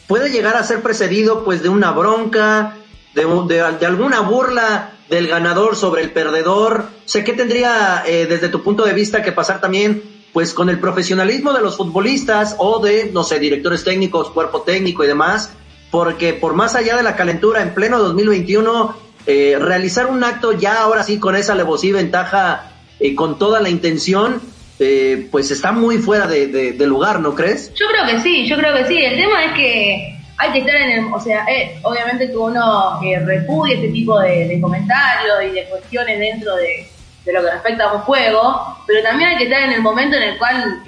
puede 0.07 0.31
llegar 0.31 0.57
a 0.57 0.65
ser 0.65 0.83
precedido 0.83 1.45
pues 1.45 1.63
de 1.63 1.69
una 1.69 1.93
bronca, 1.93 2.77
de, 3.15 3.25
de, 3.49 3.87
alguna 3.87 4.21
burla 4.21 4.93
del 5.09 5.29
ganador 5.29 5.77
sobre 5.77 6.03
el 6.03 6.11
perdedor. 6.11 6.87
Sé 7.05 7.23
que 7.25 7.33
tendría 7.33 8.03
eh, 8.07 8.27
desde 8.27 8.49
tu 8.49 8.63
punto 8.63 8.85
de 8.85 8.93
vista 8.93 9.23
que 9.23 9.33
pasar 9.33 9.61
también 9.61 10.22
pues 10.33 10.55
con 10.55 10.71
el 10.71 10.79
profesionalismo 10.79 11.53
de 11.53 11.61
los 11.61 11.77
futbolistas 11.77 12.57
o 12.59 12.81
de, 12.81 13.11
no 13.13 13.23
sé, 13.23 13.39
directores 13.39 13.85
técnicos, 13.85 14.31
cuerpo 14.31 14.63
técnico 14.63 15.05
y 15.05 15.07
demás, 15.07 15.53
porque 15.91 16.33
por 16.33 16.55
más 16.55 16.75
allá 16.75 16.97
de 16.97 17.03
la 17.03 17.17
calentura 17.17 17.63
en 17.63 17.75
pleno 17.75 17.99
2021, 17.99 18.97
eh, 19.27 19.57
realizar 19.61 20.07
un 20.07 20.25
acto 20.25 20.53
ya 20.53 20.83
ahora 20.83 21.03
sí 21.03 21.19
con 21.19 21.37
esa 21.37 21.53
alevosía 21.53 21.91
y 21.91 21.93
ventaja 21.93 22.73
eh, 22.99 23.15
con 23.15 23.39
toda 23.39 23.61
la 23.61 23.69
intención, 23.69 24.41
eh, 24.79 25.29
pues 25.31 25.51
está 25.51 25.73
muy 25.73 25.99
fuera 25.99 26.27
de, 26.27 26.75
lugar, 26.87 27.21
¿no 27.21 27.35
crees? 27.35 27.73
Yo 27.75 27.87
creo 27.89 28.07
que 28.07 28.23
sí, 28.23 28.47
yo 28.47 28.57
creo 28.57 28.75
que 28.75 28.87
sí. 28.87 28.97
El 28.97 29.17
tema 29.17 29.45
es 29.45 29.53
que 29.55 30.19
hay 30.39 30.53
que 30.53 30.59
estar 30.61 30.77
en 30.77 30.91
el, 30.91 31.13
o 31.13 31.21
sea, 31.21 31.45
eh, 31.47 31.79
obviamente 31.83 32.29
que 32.31 32.37
uno 32.37 33.01
repudia 33.25 33.75
este 33.75 33.89
tipo 33.89 34.19
de, 34.21 34.59
comentarios 34.61 35.37
y 35.51 35.55
de 35.55 35.65
cuestiones 35.65 36.19
dentro 36.19 36.55
de, 36.57 36.89
lo 37.27 37.43
que 37.43 37.51
respecta 37.51 37.85
a 37.85 37.93
un 37.93 38.01
juego, 38.01 38.79
pero 38.87 39.03
también 39.03 39.31
hay 39.31 39.37
que 39.37 39.45
estar 39.45 39.63
en 39.63 39.73
el 39.73 39.83
momento 39.83 40.17
en 40.17 40.23
el 40.23 40.39
cual 40.39 40.83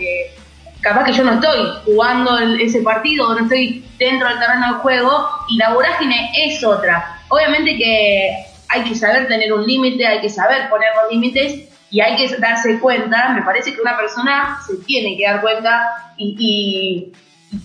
capaz 0.80 1.04
que 1.04 1.12
yo 1.12 1.24
no 1.24 1.34
estoy 1.34 1.66
jugando 1.84 2.38
ese 2.38 2.80
partido, 2.82 3.34
no 3.34 3.44
estoy 3.44 3.84
dentro 3.98 4.28
del 4.28 4.38
terreno 4.38 4.66
del 4.66 4.76
juego 4.76 5.28
y 5.48 5.56
la 5.56 5.72
vorágine 5.72 6.30
es 6.36 6.62
otra. 6.64 7.20
Obviamente 7.28 7.76
que 7.76 8.44
hay 8.68 8.82
que 8.82 8.94
saber 8.94 9.28
tener 9.28 9.52
un 9.52 9.66
límite, 9.66 10.06
hay 10.06 10.20
que 10.20 10.28
saber 10.28 10.68
poner 10.68 10.90
los 11.02 11.12
límites 11.12 11.68
y 11.90 12.00
hay 12.00 12.16
que 12.16 12.36
darse 12.38 12.80
cuenta, 12.80 13.28
me 13.30 13.42
parece 13.42 13.72
que 13.72 13.80
una 13.80 13.96
persona 13.96 14.58
se 14.66 14.76
tiene 14.84 15.16
que 15.16 15.24
dar 15.24 15.40
cuenta 15.40 16.12
y, 16.16 17.12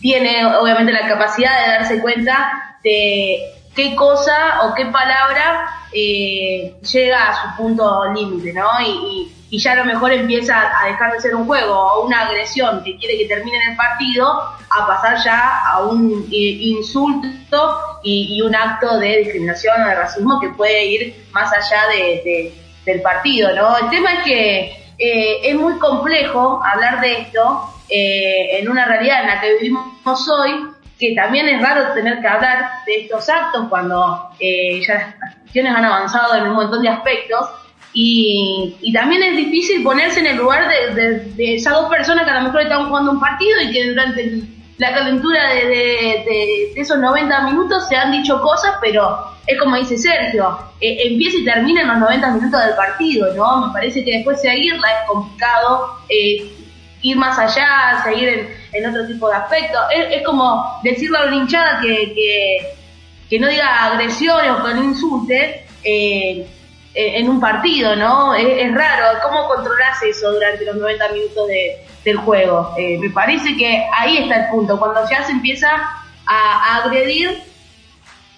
tiene 0.01 0.45
obviamente 0.45 0.91
la 0.93 1.07
capacidad 1.07 1.65
de 1.65 1.71
darse 1.71 1.99
cuenta 1.99 2.77
de 2.83 3.39
qué 3.75 3.95
cosa 3.95 4.61
o 4.63 4.73
qué 4.73 4.85
palabra 4.87 5.69
eh, 5.91 6.75
llega 6.91 7.29
a 7.29 7.41
su 7.41 7.57
punto 7.57 8.13
límite, 8.13 8.53
¿no? 8.53 8.67
Y, 8.81 9.35
ya 9.51 9.71
a 9.71 9.77
lo 9.77 9.85
mejor 9.85 10.13
empieza 10.13 10.71
a 10.79 10.85
dejar 10.89 11.11
de 11.11 11.21
ser 11.21 11.33
un 11.33 11.47
juego 11.47 11.73
o 11.73 12.05
una 12.05 12.27
agresión 12.27 12.83
que 12.83 12.95
quiere 12.97 13.17
que 13.17 13.25
termine 13.25 13.57
en 13.57 13.71
el 13.71 13.77
partido 13.77 14.27
a 14.29 14.85
pasar 14.85 15.17
ya 15.25 15.61
a 15.65 15.79
un 15.85 16.27
eh, 16.31 16.35
insulto 16.35 17.79
y, 18.03 18.39
un 18.43 18.55
acto 18.55 18.99
de 18.99 19.17
discriminación 19.17 19.81
o 19.81 19.87
de 19.87 19.95
racismo 19.95 20.39
que 20.39 20.49
puede 20.49 20.85
ir 20.85 21.25
más 21.31 21.51
allá 21.51 21.87
de, 21.87 22.53
del 22.85 23.01
partido, 23.01 23.55
¿no? 23.55 23.75
El 23.75 23.89
tema 23.89 24.13
es 24.13 24.23
que 24.23 24.59
eh, 24.99 25.39
es 25.49 25.55
muy 25.55 25.79
complejo 25.79 26.61
hablar 26.63 27.01
de 27.01 27.21
esto 27.21 27.73
en 27.91 28.69
una 28.69 28.85
realidad 28.85 29.21
en 29.21 29.27
la 29.29 29.41
que 29.41 29.53
vivimos 29.55 30.29
hoy, 30.29 30.69
que 30.99 31.15
también 31.15 31.47
es 31.47 31.61
raro 31.61 31.93
tener 31.93 32.19
que 32.19 32.27
hablar 32.27 32.69
de 32.85 33.01
estos 33.01 33.29
actos 33.29 33.67
cuando 33.69 34.29
ya 34.39 35.15
cuestiones 35.41 35.75
han 35.75 35.85
avanzado 35.85 36.35
en 36.35 36.43
un 36.47 36.55
montón 36.55 36.81
de 36.81 36.89
aspectos 36.89 37.49
y, 37.93 38.91
también 38.93 39.23
es 39.23 39.37
difícil 39.37 39.83
ponerse 39.83 40.19
en 40.19 40.27
el 40.27 40.37
lugar 40.37 40.69
de, 40.69 41.31
de, 41.35 41.55
esas 41.55 41.73
dos 41.73 41.89
personas 41.89 42.25
que 42.25 42.31
a 42.31 42.39
lo 42.39 42.43
mejor 42.43 42.61
están 42.61 42.87
jugando 42.87 43.11
un 43.11 43.19
partido 43.19 43.61
y 43.61 43.71
que 43.71 43.89
durante 43.89 44.41
la 44.77 44.93
calentura 44.93 45.53
de, 45.53 45.65
de, 45.65 46.73
esos 46.75 46.97
90 46.99 47.41
minutos 47.41 47.87
se 47.87 47.95
han 47.95 48.11
dicho 48.11 48.39
cosas, 48.41 48.75
pero 48.81 49.17
es 49.47 49.59
como 49.59 49.75
dice 49.75 49.97
Sergio, 49.97 50.57
eh, 50.79 50.97
empieza 51.07 51.37
y 51.37 51.45
termina 51.45 51.81
en 51.81 51.87
los 51.87 51.97
90 51.97 52.31
minutos 52.31 52.65
del 52.65 52.75
partido, 52.75 53.33
¿no? 53.35 53.67
Me 53.67 53.73
parece 53.73 54.03
que 54.05 54.17
después 54.17 54.41
seguirla 54.41 54.87
es 54.87 55.07
complicado, 55.07 55.97
eh, 56.07 56.49
ir 57.01 57.17
más 57.17 57.37
allá, 57.39 58.01
seguir 58.03 58.55
en, 58.71 58.89
otro 58.89 59.07
tipo 59.07 59.29
de 59.29 59.35
aspectos. 59.35 59.81
Es, 59.91 60.23
como 60.23 60.79
decirle 60.83 61.17
a 61.17 61.25
una 61.25 61.35
hinchada 61.35 61.79
que, 61.81 62.75
que 63.29 63.39
no 63.39 63.47
diga 63.47 63.85
agresiones 63.85 64.51
o 64.51 64.63
que 64.63 64.73
no 64.73 64.83
insulte 64.83 65.65
eh, 65.83 66.47
eh, 66.95 67.19
en 67.19 67.29
un 67.29 67.39
partido, 67.39 67.95
¿no? 67.95 68.33
Es, 68.33 68.73
raro. 68.73 69.19
¿Cómo 69.23 69.47
controlas 69.47 70.01
eso 70.03 70.31
durante 70.31 70.65
los 70.65 70.75
90 70.75 71.09
minutos 71.09 71.47
del 72.03 72.17
juego? 72.17 72.73
Eh, 72.77 72.97
me 72.99 73.11
parece 73.11 73.55
que 73.55 73.85
ahí 73.95 74.17
está 74.17 74.45
el 74.45 74.49
punto, 74.49 74.79
cuando 74.79 75.01
ya 75.09 75.23
se 75.23 75.31
empieza 75.31 75.69
a, 76.25 76.75
agredir 76.77 77.43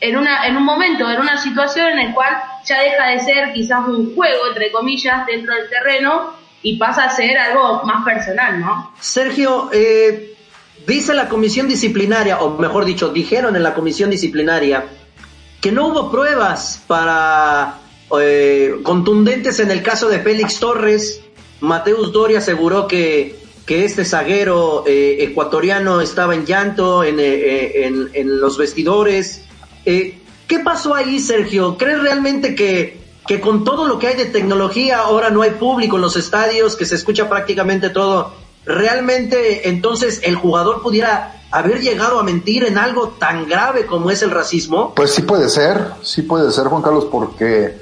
en, 0.01 0.17
una, 0.17 0.45
en 0.45 0.57
un 0.57 0.63
momento, 0.63 1.09
en 1.09 1.21
una 1.21 1.37
situación 1.37 1.97
en 1.97 2.09
la 2.09 2.13
cual 2.13 2.43
ya 2.65 2.81
deja 2.81 3.07
de 3.07 3.19
ser 3.21 3.53
quizás 3.53 3.87
un 3.87 4.13
juego, 4.13 4.47
entre 4.47 4.71
comillas, 4.71 5.25
dentro 5.25 5.55
del 5.55 5.69
terreno 5.69 6.33
y 6.63 6.77
pasa 6.77 7.05
a 7.05 7.09
ser 7.09 7.37
algo 7.37 7.83
más 7.83 8.05
personal, 8.05 8.59
¿no? 8.59 8.93
Sergio, 8.99 9.69
eh, 9.73 10.31
Dice 10.85 11.13
la 11.13 11.29
comisión 11.29 11.67
disciplinaria, 11.67 12.39
o 12.39 12.57
mejor 12.57 12.85
dicho, 12.85 13.09
dijeron 13.09 13.55
en 13.55 13.63
la 13.63 13.73
comisión 13.73 14.09
disciplinaria 14.09 14.85
que 15.59 15.71
no 15.71 15.87
hubo 15.87 16.11
pruebas 16.11 16.83
para 16.87 17.77
eh, 18.19 18.77
contundentes 18.81 19.59
en 19.59 19.69
el 19.69 19.83
caso 19.83 20.09
de 20.09 20.19
Félix 20.19 20.59
Torres. 20.59 21.21
Mateus 21.59 22.11
Doria 22.11 22.39
aseguró 22.39 22.87
que, 22.87 23.35
que 23.67 23.85
este 23.85 24.05
zaguero 24.05 24.83
eh, 24.87 25.17
ecuatoriano 25.19 26.01
estaba 26.01 26.33
en 26.33 26.47
llanto 26.47 27.03
en, 27.03 27.19
en, 27.19 28.41
los 28.41 28.57
vestidores. 28.57 29.43
¿Qué 29.85 30.59
pasó 30.63 30.95
ahí, 30.95 31.19
Sergio? 31.19 31.77
¿Crees 31.77 32.01
realmente 32.01 32.55
que, 32.55 33.00
que 33.27 33.39
con 33.39 33.63
todo 33.63 33.87
lo 33.87 33.99
que 33.99 34.07
hay 34.07 34.15
de 34.15 34.25
tecnología 34.25 34.99
ahora 34.99 35.29
no 35.29 35.41
hay 35.41 35.51
público 35.51 35.95
en 35.97 36.01
los 36.01 36.15
estadios, 36.15 36.75
que 36.75 36.85
se 36.85 36.95
escucha 36.95 37.29
prácticamente 37.29 37.89
todo 37.89 38.33
realmente 38.65 39.69
entonces 39.69 40.21
el 40.23 40.35
jugador 40.35 40.81
pudiera 40.81 41.41
haber 41.51 41.81
llegado 41.81 42.19
a 42.19 42.23
mentir 42.23 42.63
en 42.63 42.77
algo 42.77 43.09
tan 43.09 43.47
grave 43.47 43.85
como 43.85 44.11
es 44.11 44.21
el 44.21 44.31
racismo? 44.31 44.93
Pues 44.95 45.11
sí 45.11 45.23
puede 45.23 45.49
ser, 45.49 45.85
sí 46.01 46.21
puede 46.21 46.51
ser, 46.51 46.67
Juan 46.67 46.81
Carlos, 46.81 47.07
porque 47.11 47.77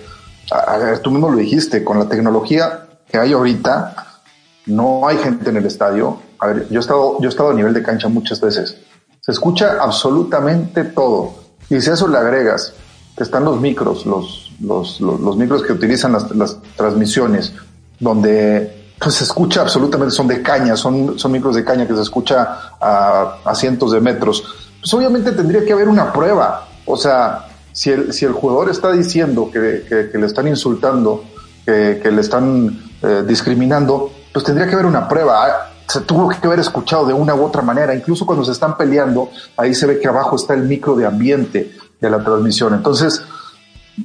tú 1.03 1.11
mismo 1.11 1.29
lo 1.29 1.37
dijiste, 1.37 1.83
con 1.83 1.99
la 1.99 2.07
tecnología 2.07 2.87
que 3.07 3.17
hay 3.17 3.33
ahorita, 3.33 4.21
no 4.67 5.07
hay 5.07 5.17
gente 5.17 5.49
en 5.49 5.57
el 5.57 5.65
estadio. 5.65 6.19
A 6.39 6.47
ver, 6.47 6.67
yo 6.69 6.79
he 6.79 6.81
estado, 6.81 7.17
yo 7.19 7.25
he 7.25 7.29
estado 7.29 7.51
a 7.51 7.53
nivel 7.53 7.73
de 7.73 7.83
cancha 7.83 8.07
muchas 8.07 8.39
veces. 8.41 8.77
Se 9.21 9.31
escucha 9.31 9.77
absolutamente 9.81 10.85
todo. 10.85 11.35
Y 11.69 11.79
si 11.81 11.89
a 11.89 11.93
eso 11.93 12.07
le 12.07 12.17
agregas 12.17 12.73
que 13.19 13.23
están 13.23 13.43
los 13.43 13.59
micros, 13.59 14.05
los, 14.05 14.49
los, 14.61 15.35
micros 15.35 15.61
que 15.61 15.73
utilizan 15.73 16.13
las, 16.13 16.33
las 16.33 16.57
transmisiones, 16.77 17.51
donde 17.99 18.93
pues 18.97 19.15
se 19.15 19.25
escucha 19.25 19.59
absolutamente, 19.59 20.15
son 20.15 20.29
de 20.29 20.41
caña, 20.41 20.77
son, 20.77 21.19
son 21.19 21.29
micros 21.29 21.53
de 21.53 21.65
caña 21.65 21.85
que 21.85 21.93
se 21.93 22.01
escucha 22.01 22.77
a, 22.79 23.53
cientos 23.55 23.91
de 23.91 23.99
metros. 23.99 24.41
Pues 24.79 24.93
obviamente 24.93 25.33
tendría 25.33 25.65
que 25.65 25.73
haber 25.73 25.89
una 25.89 26.13
prueba. 26.13 26.65
O 26.85 26.95
sea, 26.95 27.45
si 27.73 27.89
el, 27.89 28.13
si 28.13 28.23
el 28.23 28.31
jugador 28.31 28.69
está 28.69 28.89
diciendo 28.93 29.51
que, 29.51 30.09
que, 30.09 30.17
le 30.17 30.25
están 30.25 30.47
insultando, 30.47 31.25
que, 31.65 31.99
que 32.01 32.11
le 32.11 32.21
están 32.21 32.89
eh, 33.01 33.25
discriminando, 33.27 34.13
pues 34.31 34.45
tendría 34.45 34.65
que 34.65 34.75
haber 34.75 34.85
una 34.85 35.09
prueba. 35.09 35.45
Ah, 35.45 35.69
se 35.85 35.99
tuvo 36.01 36.29
que 36.29 36.47
haber 36.47 36.59
escuchado 36.59 37.05
de 37.05 37.13
una 37.13 37.35
u 37.35 37.43
otra 37.43 37.63
manera. 37.63 37.93
Incluso 37.93 38.25
cuando 38.25 38.45
se 38.45 38.53
están 38.53 38.77
peleando, 38.77 39.29
ahí 39.57 39.75
se 39.75 39.87
ve 39.87 39.99
que 39.99 40.07
abajo 40.07 40.37
está 40.37 40.53
el 40.53 40.63
micro 40.63 40.95
de 40.95 41.05
ambiente 41.05 41.73
de 41.99 42.09
la 42.09 42.23
transmisión. 42.23 42.73
Entonces, 42.73 43.21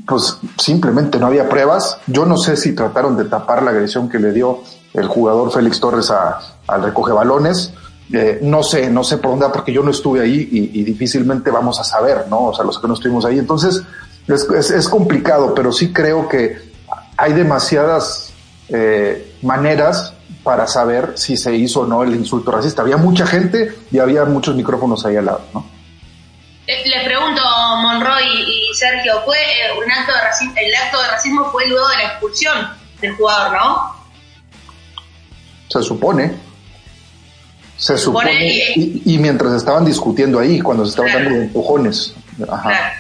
pues 0.07 0.39
simplemente 0.59 1.19
no 1.19 1.27
había 1.27 1.49
pruebas. 1.49 1.99
Yo 2.07 2.27
no 2.27 2.37
sé 2.37 2.57
si 2.57 2.75
trataron 2.75 3.17
de 3.17 3.25
tapar 3.25 3.63
la 3.63 3.71
agresión 3.71 4.09
que 4.09 4.19
le 4.19 4.33
dio 4.33 4.61
el 4.93 5.07
jugador 5.09 5.53
Félix 5.53 5.81
Torres 5.81 6.11
a, 6.11 6.41
al 6.67 6.83
recoge 6.83 7.13
balones. 7.13 7.73
Eh, 8.13 8.41
no 8.43 8.63
sé, 8.63 8.91
no 8.91 9.03
sé 9.03 9.19
por 9.19 9.33
dónde, 9.33 9.47
porque 9.53 9.73
yo 9.73 9.83
no 9.83 9.91
estuve 9.91 10.21
ahí 10.21 10.49
y, 10.51 10.83
difícilmente 10.85 11.51
vamos 11.51 11.81
a 11.81 11.85
saber, 11.85 12.27
¿no? 12.29 12.47
O 12.47 12.55
sea, 12.55 12.65
los 12.65 12.79
que 12.79 12.87
no 12.87 12.95
estuvimos 12.95 13.25
ahí. 13.25 13.39
Entonces, 13.39 13.83
es, 14.29 14.71
es, 14.71 14.89
complicado, 14.89 15.55
pero 15.55 15.73
sí 15.73 15.93
creo 15.93 16.29
que 16.29 16.73
hay 17.17 17.33
demasiadas 17.33 18.33
eh, 18.69 19.35
maneras 19.43 20.13
para 20.43 20.67
saber 20.67 21.13
si 21.17 21.37
se 21.37 21.55
hizo 21.55 21.81
o 21.81 21.87
no 21.87 22.03
el 22.03 22.15
insulto 22.15 22.51
racista. 22.51 22.83
Había 22.83 22.99
mucha 22.99 23.27
gente 23.27 23.75
y 23.91 23.99
había 23.99 24.25
muchos 24.27 24.55
micrófonos 24.55 25.05
ahí 25.07 25.17
al 25.17 25.25
lado, 25.25 25.41
¿no? 25.55 25.74
Eh, 26.67 26.83
le 26.87 27.05
pregunto, 27.05 27.43
Monroy 27.83 28.25
y 28.25 28.75
Sergio, 28.75 29.23
¿fue 29.25 29.37
un 29.85 29.91
acto 29.91 30.13
de 30.13 30.21
racismo, 30.21 30.55
el 30.57 30.75
acto 30.75 31.03
de 31.03 31.09
racismo 31.09 31.51
fue 31.51 31.69
luego 31.69 31.87
de 31.89 31.97
la 31.97 32.05
expulsión 32.05 32.69
del 33.01 33.15
jugador, 33.17 33.53
¿no? 33.53 33.97
Se 35.69 35.83
supone. 35.83 36.33
Se 37.77 37.99
supone. 37.99 38.73
y, 38.77 39.19
mientras 39.19 39.53
estaban 39.55 39.85
discutiendo 39.85 40.39
ahí, 40.39 40.61
cuando 40.61 40.85
se 40.85 40.91
estaban 40.91 41.13
dando 41.13 41.43
empujones. 41.43 42.15
Ajá. 42.49 42.95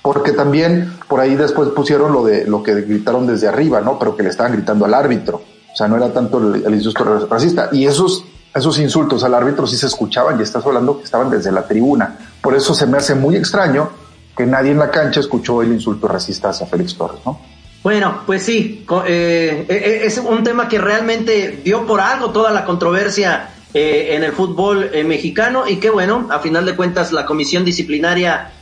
Porque 0.00 0.32
también 0.32 0.98
por 1.08 1.20
ahí 1.20 1.34
después 1.34 1.70
pusieron 1.70 2.12
lo 2.12 2.24
de 2.24 2.46
lo 2.46 2.62
que 2.62 2.74
gritaron 2.74 3.26
desde 3.26 3.48
arriba, 3.48 3.80
¿no? 3.80 3.98
Pero 3.98 4.16
que 4.16 4.22
le 4.22 4.28
estaban 4.28 4.52
gritando 4.52 4.84
al 4.84 4.94
árbitro. 4.94 5.42
O 5.72 5.76
sea, 5.76 5.88
no 5.88 5.96
era 5.96 6.12
tanto 6.12 6.38
el, 6.54 6.74
insulto 6.74 7.26
racista. 7.26 7.70
Y 7.72 7.86
esos, 7.86 8.24
esos 8.54 8.78
insultos 8.78 9.24
al 9.24 9.34
árbitro 9.34 9.66
sí 9.66 9.76
se 9.76 9.86
escuchaban 9.86 10.38
y 10.38 10.42
estás 10.42 10.64
hablando 10.64 10.98
que 10.98 11.04
estaban 11.04 11.28
desde 11.30 11.50
la 11.50 11.66
tribuna. 11.66 12.16
Por 12.40 12.54
eso 12.54 12.74
se 12.74 12.86
me 12.86 12.98
hace 12.98 13.14
muy 13.14 13.36
extraño 13.36 13.90
que 14.36 14.46
nadie 14.46 14.70
en 14.70 14.78
la 14.78 14.90
cancha 14.90 15.20
escuchó 15.20 15.62
el 15.62 15.72
insulto 15.72 16.08
racista 16.08 16.50
hacia 16.50 16.66
Félix 16.66 16.96
Torres, 16.96 17.20
¿no? 17.24 17.40
Bueno, 17.82 18.22
pues 18.24 18.42
sí, 18.42 18.86
eh, 19.06 19.66
eh, 19.66 19.66
eh, 19.68 20.00
es 20.04 20.16
un 20.16 20.42
tema 20.42 20.68
que 20.68 20.78
realmente 20.78 21.60
dio 21.62 21.86
por 21.86 22.00
algo 22.00 22.30
toda 22.30 22.50
la 22.50 22.64
controversia 22.64 23.50
en 23.76 24.22
el 24.22 24.30
fútbol 24.30 24.88
mexicano 25.04 25.66
y 25.66 25.76
que 25.76 25.90
bueno, 25.90 26.28
a 26.30 26.38
final 26.38 26.64
de 26.64 26.76
cuentas 26.76 27.10
la 27.10 27.26
comisión 27.26 27.64
disciplinaria 27.64 28.52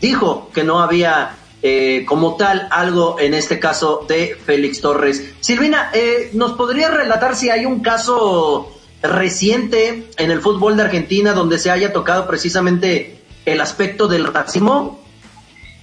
dijo 0.00 0.50
que 0.52 0.64
no 0.64 0.80
había 0.80 1.30
como 2.06 2.36
tal 2.36 2.68
algo 2.70 3.16
en 3.18 3.34
este 3.34 3.58
caso 3.58 4.04
de 4.08 4.36
Félix 4.44 4.80
Torres. 4.80 5.34
Silvina, 5.40 5.90
¿nos 6.32 6.52
podría 6.52 6.90
relatar 6.90 7.36
si 7.36 7.50
hay 7.50 7.66
un 7.66 7.80
caso 7.80 8.76
reciente 9.02 10.10
en 10.16 10.30
el 10.30 10.40
fútbol 10.40 10.76
de 10.76 10.84
Argentina 10.84 11.32
donde 11.32 11.58
se 11.58 11.70
haya 11.70 11.92
tocado 11.92 12.26
precisamente 12.26 13.22
el 13.44 13.60
aspecto 13.60 14.08
del 14.08 14.26
racismo? 14.26 15.00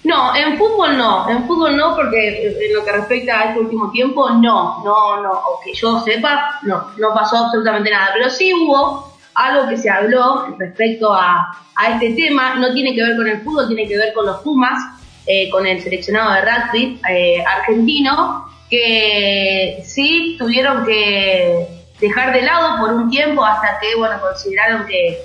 No, 0.04 0.36
en 0.36 0.58
fútbol 0.58 0.98
no, 0.98 1.30
en 1.30 1.48
fútbol 1.48 1.78
no, 1.78 1.96
porque 1.96 2.48
en 2.48 2.76
lo 2.76 2.84
que 2.84 2.92
respecta 2.92 3.40
a 3.40 3.44
este 3.46 3.62
último 3.62 3.90
tiempo, 3.90 4.30
no, 4.32 4.84
no, 4.84 5.22
no, 5.22 5.32
o 5.32 5.62
que 5.64 5.74
yo 5.74 6.02
sepa, 6.02 6.60
no, 6.64 6.88
no 6.98 7.14
pasó 7.14 7.38
absolutamente 7.38 7.90
nada, 7.90 8.10
pero 8.14 8.30
sí 8.30 8.54
hubo 8.54 9.14
algo 9.36 9.70
que 9.70 9.78
se 9.78 9.90
habló 9.90 10.58
respecto 10.60 11.14
a, 11.14 11.58
a 11.76 11.92
este 11.92 12.14
tema, 12.22 12.56
no 12.56 12.74
tiene 12.74 12.94
que 12.94 13.02
ver 13.02 13.16
con 13.16 13.28
el 13.28 13.42
fútbol, 13.42 13.68
tiene 13.68 13.88
que 13.88 13.98
ver 13.98 14.14
con 14.14 14.26
los 14.26 14.42
Pumas, 14.42 14.78
eh, 15.26 15.50
con 15.50 15.66
el 15.66 15.82
seleccionado 15.82 16.34
de 16.34 16.42
rugby 16.42 17.02
eh, 17.10 17.44
argentino, 17.46 18.46
que 18.70 19.82
sí 19.86 20.36
tuvieron 20.38 20.86
que 20.86 21.68
dejar 22.00 22.34
de 22.34 22.42
lado 22.42 22.80
por 22.80 22.94
un 22.94 23.10
tiempo 23.10 23.44
hasta 23.46 23.80
que, 23.80 23.96
bueno, 23.96 24.20
consideraron 24.20 24.86
que 24.86 25.20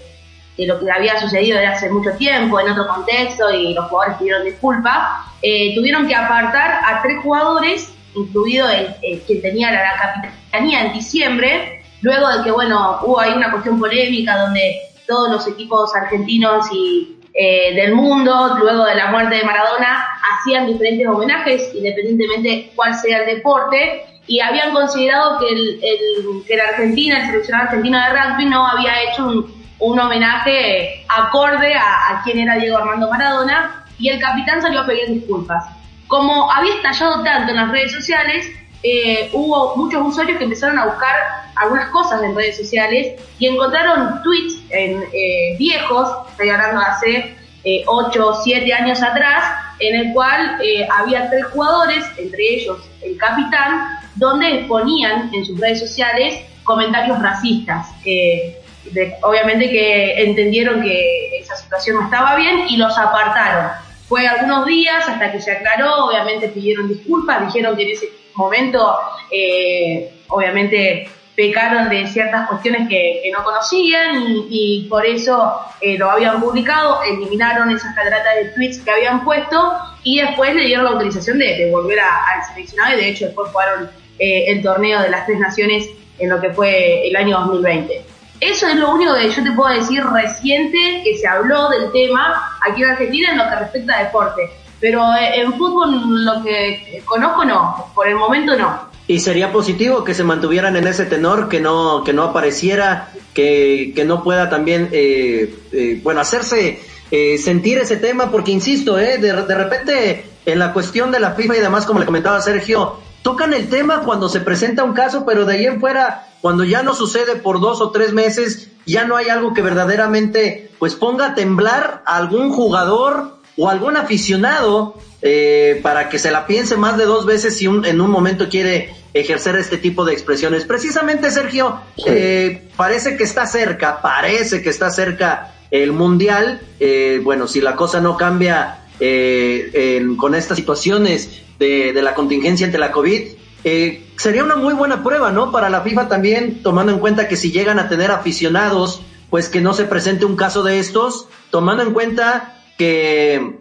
lo 0.66 0.80
que 0.80 0.90
había 0.90 1.20
sucedido 1.20 1.58
desde 1.58 1.72
hace 1.72 1.90
mucho 1.90 2.12
tiempo, 2.12 2.58
en 2.60 2.70
otro 2.70 2.86
contexto, 2.88 3.50
y 3.50 3.74
los 3.74 3.86
jugadores 3.86 4.18
pidieron 4.18 4.44
disculpas, 4.44 5.26
eh, 5.42 5.74
tuvieron 5.74 6.06
que 6.06 6.14
apartar 6.14 6.80
a 6.84 7.00
tres 7.02 7.22
jugadores, 7.22 7.92
incluido 8.14 8.68
el, 8.68 9.20
quien 9.26 9.42
tenía 9.42 9.70
la, 9.70 9.94
capitanía 9.96 10.86
en 10.86 10.92
diciembre, 10.92 11.82
luego 12.00 12.28
de 12.28 12.44
que, 12.44 12.50
bueno, 12.50 13.00
hubo 13.02 13.20
ahí 13.20 13.32
una 13.32 13.50
cuestión 13.50 13.78
polémica 13.78 14.36
donde 14.38 14.80
todos 15.06 15.30
los 15.30 15.46
equipos 15.46 15.94
argentinos 15.94 16.66
y 16.72 17.17
eh, 17.40 17.72
del 17.76 17.94
mundo, 17.94 18.56
luego 18.58 18.84
de 18.84 18.96
la 18.96 19.12
muerte 19.12 19.36
de 19.36 19.44
Maradona, 19.44 20.04
hacían 20.32 20.66
diferentes 20.66 21.06
homenajes, 21.06 21.72
independientemente 21.72 22.72
cuál 22.74 22.94
sea 22.94 23.18
el 23.18 23.26
deporte, 23.36 24.04
y 24.26 24.40
habían 24.40 24.72
considerado 24.72 25.38
que, 25.38 25.48
el, 25.48 25.80
el, 25.80 26.44
que 26.46 26.56
la 26.56 26.64
Argentina, 26.64 27.20
el 27.20 27.26
seleccionado 27.26 27.68
argentino 27.68 27.96
de 27.96 28.08
rugby, 28.08 28.44
no 28.46 28.66
había 28.66 29.02
hecho 29.04 29.24
un, 29.24 29.64
un 29.78 30.00
homenaje 30.00 31.04
acorde 31.08 31.74
a, 31.74 32.10
a 32.10 32.22
quien 32.24 32.40
era 32.40 32.56
Diego 32.56 32.78
Armando 32.78 33.08
Maradona, 33.08 33.84
y 34.00 34.08
el 34.08 34.20
capitán 34.20 34.60
salió 34.60 34.80
a 34.80 34.86
pedir 34.86 35.08
disculpas. 35.08 35.64
Como 36.08 36.50
había 36.50 36.74
estallado 36.74 37.22
tanto 37.22 37.50
en 37.52 37.56
las 37.56 37.70
redes 37.70 37.92
sociales, 37.92 38.50
eh, 38.82 39.30
hubo 39.32 39.76
muchos 39.76 40.06
usuarios 40.06 40.38
que 40.38 40.44
empezaron 40.44 40.78
a 40.78 40.86
buscar 40.86 41.14
algunas 41.56 41.88
cosas 41.90 42.22
en 42.22 42.34
redes 42.34 42.56
sociales 42.56 43.20
y 43.38 43.46
encontraron 43.46 44.22
tweets 44.22 44.62
en, 44.70 45.04
eh, 45.12 45.56
viejos, 45.58 46.08
estoy 46.30 46.50
hablando 46.50 46.80
de 46.80 46.86
hace 46.86 47.36
eh, 47.64 47.82
8 47.86 48.26
o 48.26 48.42
7 48.42 48.72
años 48.72 49.02
atrás, 49.02 49.44
en 49.80 49.96
el 49.96 50.12
cual 50.12 50.58
eh, 50.62 50.86
había 50.90 51.28
tres 51.28 51.46
jugadores, 51.46 52.04
entre 52.16 52.54
ellos 52.54 52.78
el 53.02 53.16
capitán, 53.16 53.98
donde 54.14 54.64
ponían 54.68 55.30
en 55.34 55.44
sus 55.44 55.58
redes 55.58 55.80
sociales 55.80 56.40
comentarios 56.64 57.20
racistas. 57.20 57.88
De, 58.04 59.14
obviamente 59.22 59.68
que 59.68 60.22
entendieron 60.22 60.80
que 60.80 61.40
esa 61.40 61.56
situación 61.56 61.96
no 61.96 62.04
estaba 62.04 62.36
bien 62.36 62.68
y 62.68 62.76
los 62.76 62.96
apartaron. 62.96 63.72
Fue 64.08 64.26
algunos 64.26 64.64
días 64.64 65.06
hasta 65.06 65.30
que 65.30 65.40
se 65.40 65.52
aclaró, 65.52 66.06
obviamente 66.06 66.48
pidieron 66.48 66.88
disculpas, 66.88 67.44
dijeron 67.52 67.76
que 67.76 67.82
en 67.82 67.90
ese 67.90 68.08
momento, 68.38 68.96
eh, 69.30 70.22
obviamente, 70.28 71.08
pecaron 71.36 71.88
de 71.88 72.06
ciertas 72.06 72.48
cuestiones 72.48 72.88
que, 72.88 73.30
no 73.32 73.44
conocían 73.44 74.24
y, 74.50 74.86
por 74.88 75.04
eso 75.04 75.60
eh, 75.80 75.98
lo 75.98 76.10
habían 76.10 76.40
publicado, 76.40 77.02
eliminaron 77.02 77.70
esas 77.70 77.94
cadratas 77.94 78.34
de 78.36 78.44
tweets 78.52 78.78
que 78.78 78.90
habían 78.90 79.22
puesto 79.24 79.72
y 80.02 80.20
después 80.20 80.54
le 80.54 80.64
dieron 80.64 80.84
la 80.84 80.90
autorización 80.92 81.38
de, 81.38 81.70
volver 81.70 82.00
al 82.00 82.44
seleccionado 82.48 82.94
y 82.94 83.00
de 83.00 83.08
hecho 83.10 83.26
después 83.26 83.52
jugaron 83.52 83.90
eh, 84.18 84.46
el 84.48 84.62
torneo 84.62 85.00
de 85.00 85.10
las 85.10 85.26
tres 85.26 85.38
naciones 85.38 85.88
en 86.18 86.30
lo 86.30 86.40
que 86.40 86.50
fue 86.50 87.06
el 87.06 87.14
año 87.14 87.38
2020. 87.38 88.04
Eso 88.40 88.66
es 88.68 88.76
lo 88.76 88.92
único 88.92 89.14
que 89.14 89.30
yo 89.30 89.42
te 89.42 89.52
puedo 89.52 89.74
decir 89.74 90.02
reciente 90.04 91.02
que 91.04 91.16
se 91.18 91.26
habló 91.26 91.68
del 91.68 91.92
tema 91.92 92.58
aquí 92.68 92.82
en 92.82 92.90
Argentina 92.90 93.30
en 93.32 93.38
lo 93.38 93.48
que 93.48 93.56
respecta 93.56 93.96
a 93.96 94.04
deporte. 94.04 94.50
Pero 94.80 95.02
eh, 95.14 95.40
en 95.40 95.52
fútbol 95.54 96.24
lo 96.24 96.42
que 96.42 97.02
conozco 97.04 97.44
no, 97.44 97.86
por 97.94 98.06
el 98.06 98.16
momento 98.16 98.56
no. 98.56 98.88
Y 99.06 99.20
sería 99.20 99.50
positivo 99.50 100.04
que 100.04 100.14
se 100.14 100.22
mantuvieran 100.22 100.76
en 100.76 100.86
ese 100.86 101.06
tenor, 101.06 101.48
que 101.48 101.60
no, 101.60 102.04
que 102.04 102.12
no 102.12 102.24
apareciera, 102.24 103.10
que, 103.32 103.92
que 103.96 104.04
no 104.04 104.22
pueda 104.22 104.50
también, 104.50 104.90
eh, 104.92 105.54
eh, 105.72 106.00
bueno, 106.02 106.20
hacerse 106.20 106.80
eh, 107.10 107.38
sentir 107.38 107.78
ese 107.78 107.96
tema, 107.96 108.30
porque 108.30 108.50
insisto, 108.50 108.98
eh, 108.98 109.16
de, 109.16 109.32
de 109.32 109.54
repente 109.54 110.26
en 110.44 110.58
la 110.58 110.74
cuestión 110.74 111.10
de 111.10 111.20
la 111.20 111.32
FIFA 111.32 111.56
y 111.56 111.60
demás, 111.60 111.86
como 111.86 112.00
le 112.00 112.06
comentaba 112.06 112.38
Sergio, 112.42 112.98
tocan 113.22 113.54
el 113.54 113.70
tema 113.70 114.00
cuando 114.00 114.28
se 114.28 114.40
presenta 114.40 114.84
un 114.84 114.92
caso, 114.92 115.24
pero 115.24 115.46
de 115.46 115.54
ahí 115.54 115.64
en 115.64 115.80
fuera, 115.80 116.28
cuando 116.42 116.64
ya 116.64 116.82
no 116.82 116.94
sucede 116.94 117.36
por 117.36 117.60
dos 117.60 117.80
o 117.80 117.90
tres 117.92 118.12
meses, 118.12 118.68
ya 118.84 119.04
no 119.04 119.16
hay 119.16 119.30
algo 119.30 119.54
que 119.54 119.62
verdaderamente 119.62 120.70
pues 120.78 120.94
ponga 120.94 121.28
a 121.28 121.34
temblar 121.34 122.02
a 122.04 122.16
algún 122.16 122.50
jugador 122.50 123.37
o 123.58 123.68
algún 123.68 123.96
aficionado 123.96 124.94
eh, 125.20 125.80
para 125.82 126.08
que 126.08 126.18
se 126.18 126.30
la 126.30 126.46
piense 126.46 126.76
más 126.76 126.96
de 126.96 127.04
dos 127.04 127.26
veces 127.26 127.56
si 127.56 127.66
un, 127.66 127.84
en 127.84 128.00
un 128.00 128.10
momento 128.10 128.48
quiere 128.48 128.94
ejercer 129.12 129.56
este 129.56 129.76
tipo 129.76 130.04
de 130.04 130.12
expresiones. 130.12 130.64
Precisamente, 130.64 131.30
Sergio, 131.30 131.80
sí. 131.96 132.04
eh, 132.06 132.68
parece 132.76 133.16
que 133.16 133.24
está 133.24 133.46
cerca, 133.46 134.00
parece 134.00 134.62
que 134.62 134.70
está 134.70 134.90
cerca 134.90 135.54
el 135.70 135.92
Mundial. 135.92 136.60
Eh, 136.80 137.20
bueno, 137.22 137.46
si 137.46 137.60
la 137.60 137.74
cosa 137.74 138.00
no 138.00 138.16
cambia 138.16 138.86
eh, 139.00 139.98
en, 139.98 140.16
con 140.16 140.34
estas 140.34 140.56
situaciones 140.56 141.42
de, 141.58 141.92
de, 141.92 142.02
la 142.02 142.14
contingencia 142.14 142.66
ante 142.66 142.78
la 142.78 142.92
COVID, 142.92 143.22
eh, 143.64 144.06
sería 144.16 144.44
una 144.44 144.56
muy 144.56 144.74
buena 144.74 145.02
prueba, 145.02 145.30
¿no? 145.32 145.50
Para 145.50 145.68
la 145.68 145.82
FIFA 145.82 146.08
también, 146.08 146.62
tomando 146.62 146.92
en 146.92 146.98
cuenta 146.98 147.28
que 147.28 147.36
si 147.36 147.50
llegan 147.50 147.78
a 147.78 147.88
tener 147.88 148.10
aficionados, 148.10 149.02
pues 149.30 149.48
que 149.48 149.60
no 149.60 149.74
se 149.74 149.84
presente 149.84 150.24
un 150.24 150.36
caso 150.36 150.62
de 150.62 150.78
estos, 150.78 151.28
tomando 151.50 151.82
en 151.82 151.92
cuenta 151.92 152.57
que 152.78 153.58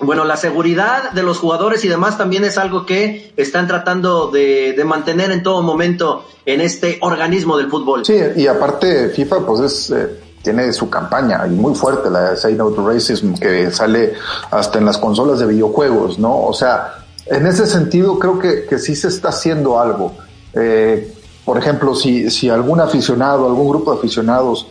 bueno, 0.00 0.24
la 0.24 0.38
seguridad 0.38 1.12
de 1.12 1.22
los 1.22 1.38
jugadores 1.38 1.84
y 1.84 1.88
demás 1.88 2.16
también 2.16 2.44
es 2.44 2.56
algo 2.56 2.86
que 2.86 3.34
están 3.36 3.68
tratando 3.68 4.30
de, 4.30 4.80
mantener 4.86 5.30
en 5.30 5.42
todo 5.42 5.62
momento 5.62 6.24
en 6.46 6.62
este 6.62 6.98
organismo 7.02 7.58
del 7.58 7.68
fútbol. 7.68 8.04
Sí, 8.06 8.18
y 8.36 8.46
aparte 8.46 9.10
FIFA 9.10 9.46
pues 9.46 9.60
es, 9.60 9.90
eh, 9.90 10.08
tiene 10.42 10.72
su 10.72 10.88
campaña 10.88 11.46
y 11.46 11.50
muy 11.50 11.74
fuerte, 11.74 12.08
la 12.08 12.34
Say 12.34 12.54
No 12.54 12.70
Racism, 12.70 13.34
que 13.34 13.70
sale 13.70 14.14
hasta 14.50 14.78
en 14.78 14.86
las 14.86 14.96
consolas 14.96 15.38
de 15.38 15.46
videojuegos, 15.46 16.18
¿no? 16.18 16.44
O 16.44 16.54
sea, 16.54 17.04
en 17.26 17.46
ese 17.46 17.66
sentido 17.66 18.18
creo 18.18 18.38
que, 18.38 18.64
que 18.64 18.78
sí 18.78 18.96
se 18.96 19.08
está 19.08 19.28
haciendo 19.28 19.78
algo. 19.78 20.14
Eh, 20.54 21.14
por 21.44 21.58
ejemplo, 21.58 21.94
si, 21.94 22.30
si 22.30 22.48
algún 22.48 22.80
aficionado, 22.80 23.46
algún 23.46 23.68
grupo 23.68 23.92
de 23.92 23.98
aficionados 23.98 24.66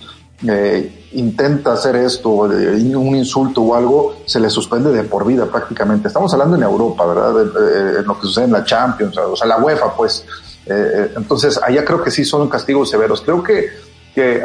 eh, 0.48 1.08
intenta 1.14 1.74
hacer 1.74 1.96
esto, 1.96 2.30
un 2.30 3.16
insulto 3.16 3.62
o 3.62 3.76
algo, 3.76 4.18
se 4.26 4.40
le 4.40 4.50
suspende 4.50 4.92
de 4.92 5.04
por 5.04 5.26
vida 5.26 5.46
prácticamente. 5.46 6.08
Estamos 6.08 6.32
hablando 6.34 6.56
en 6.56 6.64
Europa, 6.64 7.06
¿verdad? 7.06 8.00
En 8.00 8.06
lo 8.06 8.16
que 8.20 8.28
sucede 8.28 8.46
en 8.46 8.54
la 8.54 8.64
Champions, 8.64 9.18
o 9.18 9.36
sea, 9.36 9.48
la 9.48 9.58
UEFA, 9.58 9.94
pues. 9.96 10.26
Eh, 10.66 11.14
entonces, 11.18 11.60
allá 11.62 11.84
creo 11.84 12.04
que 12.04 12.12
sí 12.12 12.24
son 12.24 12.48
castigos 12.48 12.90
severos. 12.90 13.22
Creo 13.22 13.44
que, 13.44 13.90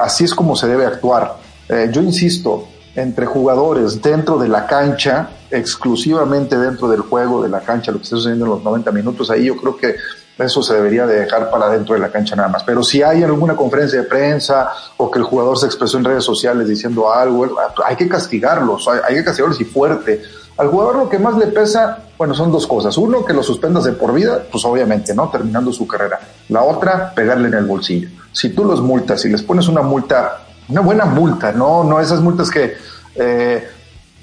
así 0.00 0.24
es 0.24 0.34
como 0.34 0.56
se 0.56 0.66
debe 0.66 0.86
actuar. 0.86 1.36
Eh, 1.68 1.90
yo 1.92 2.00
insisto, 2.02 2.68
entre 2.94 3.26
jugadores 3.26 4.00
dentro 4.00 4.38
de 4.38 4.48
la 4.48 4.66
cancha, 4.66 5.30
exclusivamente 5.58 6.58
dentro 6.58 6.88
del 6.88 7.00
juego 7.00 7.42
de 7.42 7.48
la 7.48 7.60
cancha, 7.60 7.92
lo 7.92 7.98
que 7.98 8.04
está 8.04 8.16
sucediendo 8.16 8.44
en 8.46 8.50
los 8.52 8.62
90 8.62 8.90
minutos, 8.92 9.30
ahí 9.30 9.46
yo 9.46 9.56
creo 9.56 9.76
que 9.76 9.96
eso 10.38 10.62
se 10.62 10.74
debería 10.74 11.06
de 11.06 11.20
dejar 11.20 11.48
para 11.50 11.68
dentro 11.68 11.94
de 11.94 12.00
la 12.00 12.10
cancha 12.10 12.34
nada 12.34 12.48
más. 12.48 12.64
Pero 12.64 12.82
si 12.82 13.02
hay 13.02 13.22
alguna 13.22 13.54
conferencia 13.54 14.00
de 14.00 14.08
prensa 14.08 14.70
o 14.96 15.10
que 15.10 15.20
el 15.20 15.24
jugador 15.24 15.56
se 15.58 15.66
expresó 15.66 15.98
en 15.98 16.04
redes 16.04 16.24
sociales 16.24 16.66
diciendo 16.68 17.12
algo, 17.12 17.46
hay 17.84 17.96
que 17.96 18.08
castigarlos, 18.08 18.88
hay 18.88 19.14
que 19.14 19.24
castigarlos 19.24 19.60
y 19.60 19.64
fuerte. 19.64 20.22
Al 20.56 20.68
jugador 20.68 20.96
lo 20.96 21.08
que 21.08 21.18
más 21.18 21.36
le 21.36 21.48
pesa, 21.48 21.98
bueno, 22.18 22.34
son 22.34 22.50
dos 22.50 22.66
cosas. 22.66 22.96
Uno, 22.96 23.24
que 23.24 23.32
lo 23.32 23.42
suspendas 23.42 23.84
de 23.84 23.92
por 23.92 24.12
vida, 24.12 24.44
pues 24.50 24.64
obviamente, 24.64 25.14
¿no? 25.14 25.28
Terminando 25.28 25.72
su 25.72 25.86
carrera. 25.86 26.20
La 26.48 26.62
otra, 26.62 27.12
pegarle 27.14 27.48
en 27.48 27.54
el 27.54 27.64
bolsillo. 27.64 28.08
Si 28.32 28.50
tú 28.50 28.64
los 28.64 28.80
multas 28.80 29.24
y 29.24 29.28
les 29.28 29.42
pones 29.42 29.68
una 29.68 29.82
multa, 29.82 30.46
una 30.68 30.80
buena 30.80 31.04
multa, 31.04 31.52
no, 31.52 31.84
no 31.84 32.00
esas 32.00 32.20
multas 32.20 32.50
que, 32.50 32.74
eh, 33.16 33.68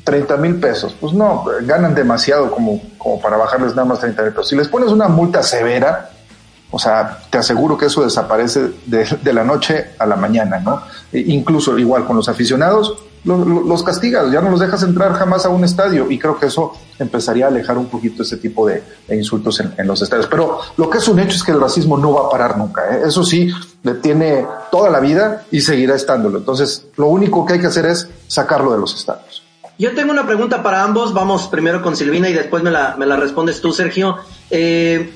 30 0.03 0.37
mil 0.37 0.55
pesos. 0.59 0.95
Pues 0.99 1.13
no, 1.13 1.45
ganan 1.61 1.95
demasiado 1.95 2.51
como, 2.51 2.81
como 2.97 3.21
para 3.21 3.37
bajarles 3.37 3.75
nada 3.75 3.85
más 3.85 3.99
30 3.99 4.21
mil 4.23 4.31
pesos. 4.31 4.49
Si 4.49 4.55
les 4.55 4.67
pones 4.67 4.91
una 4.91 5.07
multa 5.07 5.43
severa, 5.43 6.09
o 6.71 6.79
sea, 6.79 7.19
te 7.29 7.37
aseguro 7.37 7.77
que 7.77 7.87
eso 7.87 8.03
desaparece 8.03 8.71
de, 8.85 9.33
la 9.33 9.43
noche 9.43 9.91
a 9.99 10.05
la 10.05 10.15
mañana, 10.15 10.59
¿no? 10.59 10.81
E 11.11 11.19
incluso 11.19 11.77
igual 11.77 12.05
con 12.05 12.15
los 12.15 12.29
aficionados, 12.29 12.95
lo, 13.23 13.37
lo, 13.37 13.61
los 13.61 13.83
castigas, 13.83 14.31
ya 14.31 14.41
no 14.41 14.49
los 14.49 14.61
dejas 14.61 14.81
entrar 14.81 15.13
jamás 15.13 15.45
a 15.45 15.49
un 15.49 15.63
estadio 15.63 16.09
y 16.09 16.17
creo 16.17 16.39
que 16.39 16.47
eso 16.47 16.73
empezaría 16.97 17.45
a 17.45 17.49
alejar 17.49 17.77
un 17.77 17.85
poquito 17.85 18.23
ese 18.23 18.37
tipo 18.37 18.67
de, 18.67 18.83
insultos 19.09 19.59
en, 19.59 19.73
en, 19.77 19.85
los 19.85 20.01
estadios. 20.01 20.27
Pero 20.27 20.59
lo 20.77 20.89
que 20.89 20.97
es 20.97 21.07
un 21.07 21.19
hecho 21.19 21.35
es 21.35 21.43
que 21.43 21.51
el 21.51 21.59
racismo 21.59 21.97
no 21.97 22.13
va 22.13 22.27
a 22.27 22.29
parar 22.29 22.57
nunca, 22.57 22.95
¿eh? 22.95 23.01
eso 23.05 23.23
sí, 23.23 23.51
detiene 23.83 24.47
toda 24.71 24.89
la 24.89 25.01
vida 25.01 25.43
y 25.51 25.59
seguirá 25.59 25.95
estándolo. 25.95 26.37
Entonces, 26.39 26.85
lo 26.95 27.07
único 27.07 27.45
que 27.45 27.53
hay 27.53 27.59
que 27.59 27.67
hacer 27.67 27.85
es 27.85 28.07
sacarlo 28.27 28.71
de 28.71 28.79
los 28.79 28.95
estadios. 28.95 29.40
Yo 29.81 29.95
tengo 29.95 30.11
una 30.11 30.27
pregunta 30.27 30.61
para 30.61 30.83
ambos. 30.83 31.11
Vamos 31.11 31.47
primero 31.47 31.81
con 31.81 31.95
Silvina 31.95 32.29
y 32.29 32.33
después 32.33 32.61
me 32.61 32.69
la, 32.69 32.93
me 32.99 33.07
la 33.07 33.15
respondes 33.15 33.61
tú, 33.61 33.73
Sergio. 33.73 34.15
Eh, 34.51 35.09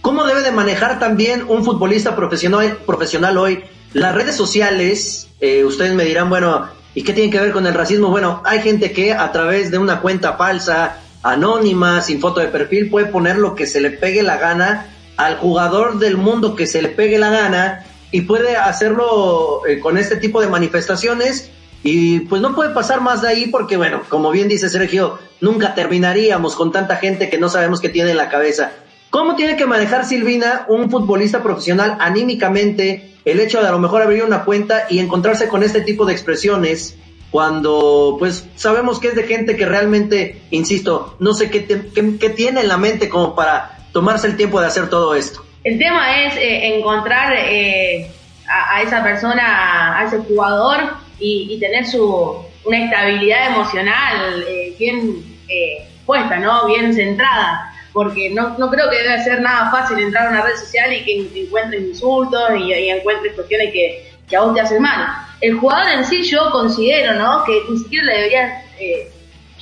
¿Cómo 0.00 0.24
debe 0.24 0.40
de 0.40 0.52
manejar 0.52 0.98
también 0.98 1.44
un 1.46 1.66
futbolista 1.66 2.16
profesional, 2.16 3.36
hoy 3.36 3.62
las 3.92 4.14
redes 4.14 4.34
sociales? 4.34 5.28
Eh, 5.38 5.66
ustedes 5.66 5.92
me 5.92 6.06
dirán, 6.06 6.30
bueno, 6.30 6.66
¿y 6.94 7.02
qué 7.02 7.12
tiene 7.12 7.30
que 7.30 7.40
ver 7.40 7.52
con 7.52 7.66
el 7.66 7.74
racismo? 7.74 8.08
Bueno, 8.08 8.40
hay 8.46 8.62
gente 8.62 8.90
que 8.90 9.12
a 9.12 9.32
través 9.32 9.70
de 9.70 9.76
una 9.76 10.00
cuenta 10.00 10.32
falsa, 10.32 10.96
anónima, 11.22 12.00
sin 12.00 12.22
foto 12.22 12.40
de 12.40 12.46
perfil, 12.46 12.88
puede 12.88 13.04
poner 13.04 13.36
lo 13.36 13.54
que 13.54 13.66
se 13.66 13.82
le 13.82 13.90
pegue 13.90 14.22
la 14.22 14.38
gana 14.38 14.86
al 15.18 15.36
jugador 15.36 15.98
del 15.98 16.16
mundo 16.16 16.56
que 16.56 16.66
se 16.66 16.80
le 16.80 16.88
pegue 16.88 17.18
la 17.18 17.28
gana 17.28 17.84
y 18.12 18.22
puede 18.22 18.56
hacerlo 18.56 19.60
eh, 19.68 19.78
con 19.78 19.98
este 19.98 20.16
tipo 20.16 20.40
de 20.40 20.48
manifestaciones 20.48 21.50
y 21.82 22.20
pues 22.20 22.42
no 22.42 22.54
puede 22.54 22.74
pasar 22.74 23.00
más 23.00 23.22
de 23.22 23.28
ahí 23.28 23.46
porque, 23.46 23.76
bueno, 23.76 24.02
como 24.08 24.30
bien 24.30 24.48
dice 24.48 24.68
Sergio, 24.68 25.18
nunca 25.40 25.74
terminaríamos 25.74 26.54
con 26.54 26.72
tanta 26.72 26.96
gente 26.96 27.30
que 27.30 27.38
no 27.38 27.48
sabemos 27.48 27.80
qué 27.80 27.88
tiene 27.88 28.10
en 28.10 28.18
la 28.18 28.28
cabeza. 28.28 28.72
¿Cómo 29.08 29.34
tiene 29.34 29.56
que 29.56 29.66
manejar 29.66 30.04
Silvina, 30.04 30.66
un 30.68 30.90
futbolista 30.90 31.42
profesional, 31.42 31.96
anímicamente, 32.00 33.14
el 33.24 33.40
hecho 33.40 33.60
de 33.60 33.68
a 33.68 33.72
lo 33.72 33.78
mejor 33.78 34.02
abrir 34.02 34.22
una 34.22 34.44
cuenta 34.44 34.86
y 34.88 34.98
encontrarse 34.98 35.48
con 35.48 35.62
este 35.62 35.80
tipo 35.80 36.04
de 36.04 36.12
expresiones 36.12 36.96
cuando, 37.30 38.16
pues, 38.18 38.46
sabemos 38.56 39.00
que 39.00 39.08
es 39.08 39.14
de 39.14 39.24
gente 39.24 39.56
que 39.56 39.64
realmente, 39.64 40.42
insisto, 40.50 41.16
no 41.18 41.32
sé 41.32 41.50
qué, 41.50 41.60
te, 41.60 41.90
qué, 42.18 42.30
tiene 42.30 42.60
en 42.60 42.68
la 42.68 42.76
mente 42.76 43.08
como 43.08 43.34
para 43.34 43.78
tomarse 43.92 44.26
el 44.26 44.36
tiempo 44.36 44.60
de 44.60 44.66
hacer 44.66 44.90
todo 44.90 45.14
esto? 45.14 45.44
El 45.64 45.78
tema 45.78 46.24
es 46.24 46.36
eh, 46.36 46.76
encontrar 46.76 47.32
eh, 47.36 48.10
a 48.48 48.82
esa 48.82 49.02
persona, 49.02 49.98
a 49.98 50.04
ese 50.04 50.18
jugador, 50.18 50.94
y, 51.20 51.58
tener 51.60 51.86
su, 51.86 52.44
una 52.64 52.84
estabilidad 52.84 53.48
emocional 53.54 54.44
eh, 54.48 54.74
bien 54.78 55.22
eh, 55.48 55.86
puesta, 56.06 56.38
¿no? 56.38 56.66
Bien 56.66 56.92
centrada, 56.92 57.72
porque 57.92 58.30
no, 58.30 58.56
no 58.58 58.70
creo 58.70 58.88
que 58.90 58.96
debe 58.96 59.22
ser 59.22 59.40
nada 59.40 59.70
fácil 59.70 59.98
entrar 59.98 60.26
a 60.26 60.30
una 60.30 60.42
red 60.42 60.56
social 60.56 60.92
y 60.92 61.04
que 61.04 61.42
encuentres 61.42 61.82
insultos 61.82 62.50
y, 62.58 62.72
encuentres 62.88 63.34
cuestiones 63.34 63.72
que, 63.72 64.10
que, 64.28 64.36
a 64.36 64.40
vos 64.40 64.54
te 64.54 64.60
hacen 64.60 64.82
mal. 64.82 65.08
El 65.40 65.54
jugador 65.54 65.92
en 65.92 66.04
sí 66.04 66.22
yo 66.22 66.50
considero, 66.50 67.14
¿no? 67.14 67.44
Que 67.44 67.62
ni 67.68 67.78
siquiera 67.78 68.06
le 68.06 68.14
debería 68.14 68.64
eh, 68.78 69.10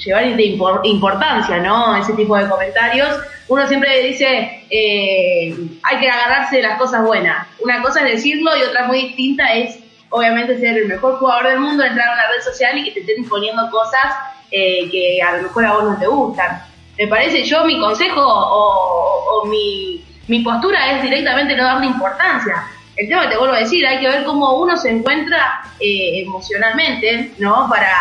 llevar 0.04 0.36
de 0.36 0.44
importancia, 0.84 1.58
¿no? 1.58 1.96
Ese 1.96 2.12
tipo 2.14 2.36
de 2.36 2.48
comentarios. 2.48 3.08
Uno 3.48 3.66
siempre 3.66 4.02
dice, 4.02 4.64
eh, 4.70 5.56
hay 5.82 5.98
que 5.98 6.10
agarrarse 6.10 6.56
de 6.56 6.62
las 6.62 6.78
cosas 6.78 7.04
buenas. 7.04 7.46
Una 7.60 7.82
cosa 7.82 8.06
es 8.06 8.16
decirlo 8.16 8.56
y 8.56 8.62
otra 8.62 8.86
muy 8.86 9.02
distinta 9.02 9.54
es, 9.54 9.78
obviamente, 10.10 10.58
ser 10.58 10.76
el 10.78 10.86
mejor 10.86 11.18
jugador 11.18 11.48
del 11.48 11.60
mundo, 11.60 11.84
entrar 11.84 12.08
a 12.08 12.12
una 12.12 12.28
red 12.28 12.42
social 12.42 12.78
y 12.78 12.84
que 12.84 12.92
te 12.92 13.00
estén 13.00 13.18
imponiendo 13.18 13.70
cosas 13.70 14.14
eh, 14.50 14.88
que 14.90 15.20
a 15.22 15.36
lo 15.36 15.42
mejor 15.44 15.64
a 15.66 15.72
vos 15.74 15.84
no 15.84 15.98
te 15.98 16.06
gustan. 16.06 16.62
Me 16.98 17.06
parece, 17.06 17.44
yo 17.44 17.64
mi 17.64 17.78
consejo 17.78 18.20
o, 18.20 19.44
mi, 19.46 20.04
mi 20.26 20.40
postura 20.40 20.92
es 20.92 21.02
directamente 21.02 21.54
no 21.56 21.64
darle 21.64 21.86
importancia. 21.86 22.64
El 22.96 23.08
tema 23.08 23.22
que 23.22 23.28
te 23.28 23.38
vuelvo 23.38 23.54
a 23.54 23.60
decir, 23.60 23.86
hay 23.86 24.00
que 24.00 24.08
ver 24.08 24.24
cómo 24.24 24.56
uno 24.58 24.76
se 24.76 24.90
encuentra 24.90 25.62
eh, 25.78 26.22
emocionalmente, 26.22 27.32
¿no? 27.38 27.68
Para, 27.68 27.96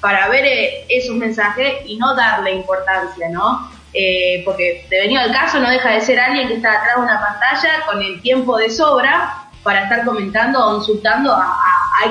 para 0.00 0.28
ver 0.28 0.46
eh, 0.46 0.86
esos 0.88 1.14
mensajes 1.16 1.82
y 1.84 1.98
no 1.98 2.14
darle 2.14 2.52
importancia, 2.52 3.28
¿no? 3.28 3.70
Eh, 3.92 4.42
porque 4.44 4.86
de 4.88 5.00
venido 5.00 5.20
al 5.20 5.32
caso 5.32 5.58
no 5.58 5.68
deja 5.70 5.90
de 5.90 6.00
ser 6.00 6.20
alguien 6.20 6.48
que 6.48 6.54
está 6.54 6.72
atrás 6.72 6.96
de 6.96 7.02
una 7.02 7.20
pantalla 7.20 7.86
con 7.86 8.02
el 8.02 8.20
tiempo 8.20 8.56
de 8.56 8.70
sobra 8.70 9.47
para 9.68 9.82
estar 9.82 10.02
comentando 10.02 10.66
o 10.66 10.76
insultando 10.78 11.30
a, 11.34 11.54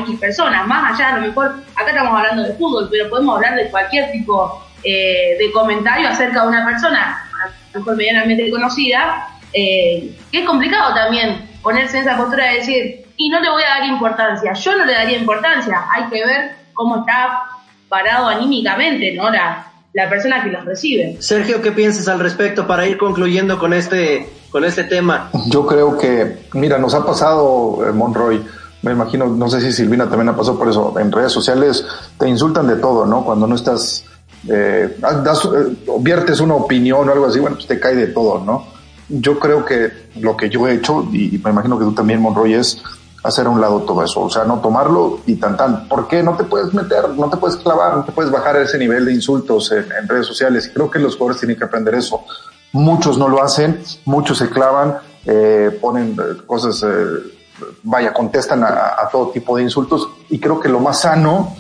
X 0.02 0.20
personas. 0.20 0.68
Más 0.68 0.94
allá, 0.94 1.16
a 1.16 1.16
lo 1.18 1.28
mejor, 1.28 1.64
acá 1.74 1.88
estamos 1.88 2.14
hablando 2.16 2.44
de 2.44 2.54
fútbol, 2.54 2.88
pero 2.92 3.10
podemos 3.10 3.38
hablar 3.38 3.56
de 3.56 3.70
cualquier 3.72 4.12
tipo 4.12 4.64
eh, 4.84 5.38
de 5.40 5.52
comentario 5.52 6.08
acerca 6.08 6.44
de 6.44 6.50
una 6.50 6.66
persona, 6.66 7.18
a 7.34 7.48
lo 7.74 7.80
mejor 7.80 7.96
medianamente 7.96 8.52
conocida, 8.52 9.28
que 9.52 10.14
es 10.32 10.46
complicado 10.46 10.94
también 10.94 11.50
ponerse 11.64 11.98
en 11.98 12.04
esa 12.04 12.18
postura 12.18 12.46
de 12.46 12.56
decir, 12.58 13.06
y 13.16 13.30
no 13.30 13.40
le 13.40 13.50
voy 13.50 13.64
a 13.64 13.80
dar 13.80 13.86
importancia. 13.86 14.54
Yo 14.54 14.78
no 14.78 14.86
le 14.86 14.94
daría 14.94 15.18
importancia, 15.18 15.86
hay 15.90 16.04
que 16.10 16.24
ver 16.24 16.52
cómo 16.74 16.98
está 16.98 17.44
parado 17.90 18.28
anímicamente, 18.28 19.14
¿no? 19.14 19.32
La, 19.32 19.72
la 19.94 20.10
persona 20.10 20.44
que 20.44 20.50
los 20.50 20.64
recibe. 20.64 21.16
Sergio, 21.22 21.62
¿qué 21.62 21.72
piensas 21.72 22.08
al 22.08 22.20
respecto 22.20 22.68
para 22.68 22.86
ir 22.86 22.98
concluyendo 22.98 23.58
con 23.58 23.74
este, 23.74 24.30
con 24.52 24.64
este 24.66 24.84
tema? 24.86 25.30
Yo 25.48 25.66
creo 25.66 25.98
que, 25.98 26.48
mira, 26.54 26.78
nos 26.78 26.94
ha 26.94 27.06
pasado, 27.06 27.86
eh, 27.88 27.92
Monroy, 27.92 28.44
me 28.82 28.92
imagino, 28.92 29.28
no 29.28 29.50
sé 29.50 29.62
si 29.62 29.72
Silvina 29.72 30.08
también 30.08 30.30
ha 30.30 30.36
pasado 30.36 30.58
por 30.58 30.70
eso, 30.70 30.94
en 31.00 31.12
redes 31.12 31.32
sociales 31.32 31.86
te 32.18 32.28
insultan 32.28 32.68
de 32.68 32.76
todo, 32.78 33.06
¿no? 33.06 33.24
Cuando 33.26 33.48
no 33.48 33.56
estás, 33.56 34.06
eh, 34.48 34.98
das, 35.00 35.46
eh, 35.46 35.78
viertes 36.00 36.40
una 36.40 36.56
opinión 36.56 37.10
o 37.10 37.12
algo 37.12 37.26
así, 37.26 37.40
bueno, 37.40 37.56
pues 37.56 37.68
te 37.68 37.80
cae 37.80 37.96
de 37.96 38.08
todo, 38.08 38.44
¿no? 38.44 38.68
Yo 39.10 39.40
creo 39.40 39.66
que 39.66 40.10
lo 40.16 40.36
que 40.36 40.50
yo 40.50 40.68
he 40.68 40.76
hecho, 40.76 41.08
y 41.12 41.40
me 41.44 41.52
imagino 41.52 41.80
que 41.80 41.86
tú 41.86 41.94
también, 41.94 42.22
Monroy, 42.22 42.54
es 42.54 42.84
hacer 43.24 43.46
a 43.46 43.50
un 43.50 43.60
lado 43.60 43.82
todo 43.82 44.04
eso, 44.04 44.22
o 44.22 44.30
sea, 44.30 44.44
no 44.46 44.60
tomarlo 44.60 45.20
y 45.26 45.36
tan 45.36 45.58
tan. 45.58 45.88
¿Por 45.88 46.08
qué 46.08 46.24
no 46.24 46.36
te 46.36 46.44
puedes 46.44 46.74
meter, 46.74 47.10
no 47.10 47.30
te 47.30 47.38
puedes 47.38 47.58
clavar, 47.58 47.98
no 47.98 48.04
te 48.04 48.12
puedes 48.12 48.32
bajar 48.32 48.56
a 48.56 48.62
ese 48.62 48.78
nivel 48.78 49.06
de 49.06 49.14
insultos 49.14 49.72
en, 49.72 50.08
redes 50.08 50.26
sociales? 50.26 50.68
Y 50.68 50.74
creo 50.74 50.90
que 50.90 51.00
los 51.00 51.16
jugadores 51.16 51.40
tienen 51.40 51.58
que 51.58 51.66
aprender 51.66 51.96
eso. 51.96 52.24
Muchos 52.74 53.18
no 53.18 53.28
lo 53.28 53.42
hacen, 53.42 53.82
muchos 54.06 54.38
se 54.38 54.50
clavan, 54.50 54.98
eh, 55.26 55.78
ponen 55.82 56.14
eh, 56.14 56.42
cosas, 56.46 56.84
eh, 56.84 57.68
vaya, 57.84 58.14
contestan 58.14 58.64
a, 58.64 59.10
todo 59.12 59.30
tipo 59.30 59.58
de 59.58 59.64
insultos 59.64 60.08
y 60.30 60.40
creo 60.40 60.60
que 60.60 60.70
lo 60.70 60.80
más 60.80 61.02
sano, 61.02 61.56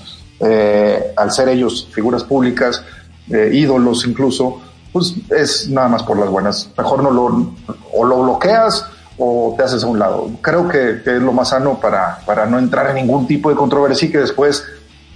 al 1.15 1.31
ser 1.31 1.49
ellos 1.49 1.89
figuras 1.91 2.23
públicas, 2.23 2.83
ídolos 3.29 4.05
incluso, 4.05 4.61
pues 4.93 5.15
es 5.29 5.69
nada 5.69 5.87
más 5.87 6.03
por 6.03 6.17
las 6.17 6.29
buenas. 6.29 6.69
Mejor 6.77 7.01
no 7.03 7.11
lo, 7.11 7.53
o 7.93 8.05
lo 8.05 8.23
bloqueas 8.23 8.85
o 9.17 9.55
te 9.57 9.63
haces 9.63 9.83
a 9.83 9.87
un 9.87 9.99
lado. 9.99 10.29
Creo 10.41 10.67
que, 10.67 11.01
es 11.03 11.21
lo 11.21 11.33
más 11.33 11.49
sano 11.49 11.79
para, 11.79 12.19
para, 12.25 12.45
no 12.45 12.59
entrar 12.59 12.89
en 12.91 12.95
ningún 12.97 13.27
tipo 13.27 13.49
de 13.49 13.55
controversia 13.55 14.07
y 14.07 14.11
que 14.11 14.19
después 14.19 14.63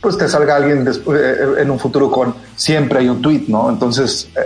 pues 0.01 0.17
te 0.17 0.27
salga 0.27 0.55
alguien 0.55 0.83
después, 0.83 1.21
eh, 1.21 1.61
en 1.61 1.69
un 1.69 1.79
futuro 1.79 2.09
con 2.09 2.35
siempre 2.55 2.99
hay 2.99 3.09
un 3.09 3.21
tweet, 3.21 3.43
¿no? 3.47 3.69
Entonces 3.69 4.29
eh, 4.35 4.39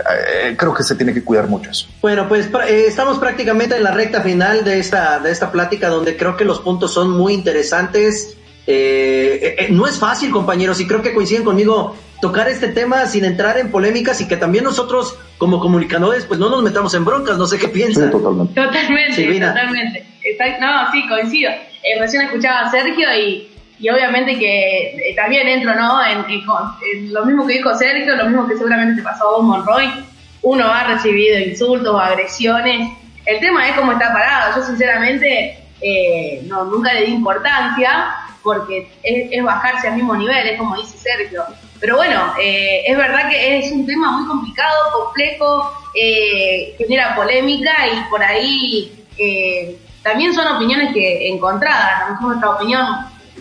eh, 0.50 0.56
creo 0.56 0.74
que 0.74 0.82
se 0.82 0.94
tiene 0.94 1.14
que 1.14 1.24
cuidar 1.24 1.48
mucho 1.48 1.70
eso. 1.70 1.88
Bueno, 2.02 2.28
pues 2.28 2.48
estamos 2.68 3.18
prácticamente 3.18 3.76
en 3.76 3.82
la 3.82 3.92
recta 3.92 4.20
final 4.20 4.64
de 4.64 4.78
esta, 4.78 5.18
de 5.18 5.32
esta 5.32 5.50
plática 5.50 5.88
donde 5.88 6.16
creo 6.16 6.36
que 6.36 6.44
los 6.44 6.60
puntos 6.60 6.92
son 6.92 7.10
muy 7.10 7.32
interesantes. 7.32 8.36
no 8.66 9.86
es 9.86 9.98
fácil, 9.98 10.30
compañeros, 10.30 10.78
y 10.80 10.86
creo 10.86 11.00
que 11.00 11.14
coinciden 11.14 11.44
conmigo 11.44 11.96
tocar 12.20 12.48
este 12.48 12.68
tema 12.68 13.06
sin 13.06 13.24
entrar 13.24 13.58
en 13.58 13.70
polémicas 13.70 14.20
y 14.20 14.28
que 14.28 14.36
también 14.36 14.64
nosotros 14.64 15.16
como 15.38 15.60
comunicadores 15.60 16.24
pues 16.24 16.38
no 16.38 16.50
nos 16.50 16.62
metamos 16.62 16.92
en 16.94 17.04
broncas, 17.04 17.38
no 17.38 17.46
sé 17.46 17.58
qué 17.58 17.68
piensan. 17.68 18.10
totalmente. 18.10 18.54
Totalmente, 18.54 19.40
totalmente. 19.40 20.06
no, 20.60 20.92
sí, 20.92 21.08
coincido. 21.08 21.50
Eh, 21.50 22.00
recién 22.00 22.22
escuchaba 22.22 22.60
a 22.60 22.70
Sergio 22.70 23.08
y, 23.14 23.55
y 23.78 23.88
obviamente 23.90 24.38
que 24.38 25.10
eh, 25.10 25.14
también 25.14 25.48
entro 25.48 25.74
¿no? 25.74 26.04
En, 26.04 27.12
lo 27.12 27.24
mismo 27.24 27.46
que 27.46 27.54
dijo 27.54 27.74
Sergio, 27.76 28.16
lo 28.16 28.24
mismo 28.26 28.48
que 28.48 28.56
seguramente 28.56 28.96
te 28.96 29.02
pasó 29.02 29.28
a 29.28 29.32
vos, 29.32 29.42
Monroy. 29.42 29.90
Uno 30.42 30.66
ha 30.66 30.84
recibido 30.84 31.38
insultos 31.38 31.94
o 31.94 31.98
agresiones. 31.98 32.90
El 33.24 33.40
tema 33.40 33.68
es 33.68 33.74
cómo 33.74 33.92
está 33.92 34.12
parado. 34.12 34.56
Yo 34.56 34.62
sinceramente 34.62 35.58
eh, 35.80 36.42
no, 36.44 36.64
nunca 36.64 36.92
le 36.92 37.06
di 37.06 37.12
importancia 37.12 38.14
porque 38.42 38.88
es, 39.02 39.42
bajarse 39.42 39.88
al 39.88 39.96
mismo 39.96 40.14
nivel, 40.14 40.46
es 40.46 40.58
como 40.58 40.76
dice 40.76 40.96
Sergio 40.98 41.42
pero 41.80 41.96
bueno, 41.96 42.32
eh, 42.40 42.82
es 42.86 42.96
verdad 42.96 43.28
que 43.28 43.58
es 43.58 43.70
un 43.72 43.86
tema 43.86 44.10
muy 44.12 44.26
complicado, 44.26 45.04
complejo, 45.04 45.72
eh, 45.94 46.74
genera 46.78 47.14
polémica 47.14 47.72
y 47.86 48.08
por 48.08 48.22
ahí 48.22 49.04
eh, 49.18 49.78
también 50.02 50.34
son 50.34 50.48
opiniones 50.56 50.92
que 50.94 51.28
encontradas. 51.28 52.20
Nuestra 52.20 52.50
opinión 52.50 52.86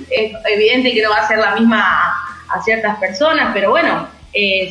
es 0.09 0.33
evidente 0.45 0.93
que 0.93 1.01
no 1.01 1.09
va 1.09 1.17
a 1.17 1.27
ser 1.27 1.37
la 1.37 1.55
misma 1.55 1.83
a, 2.49 2.61
ciertas 2.63 2.97
personas, 2.97 3.51
pero 3.53 3.71
bueno, 3.71 4.07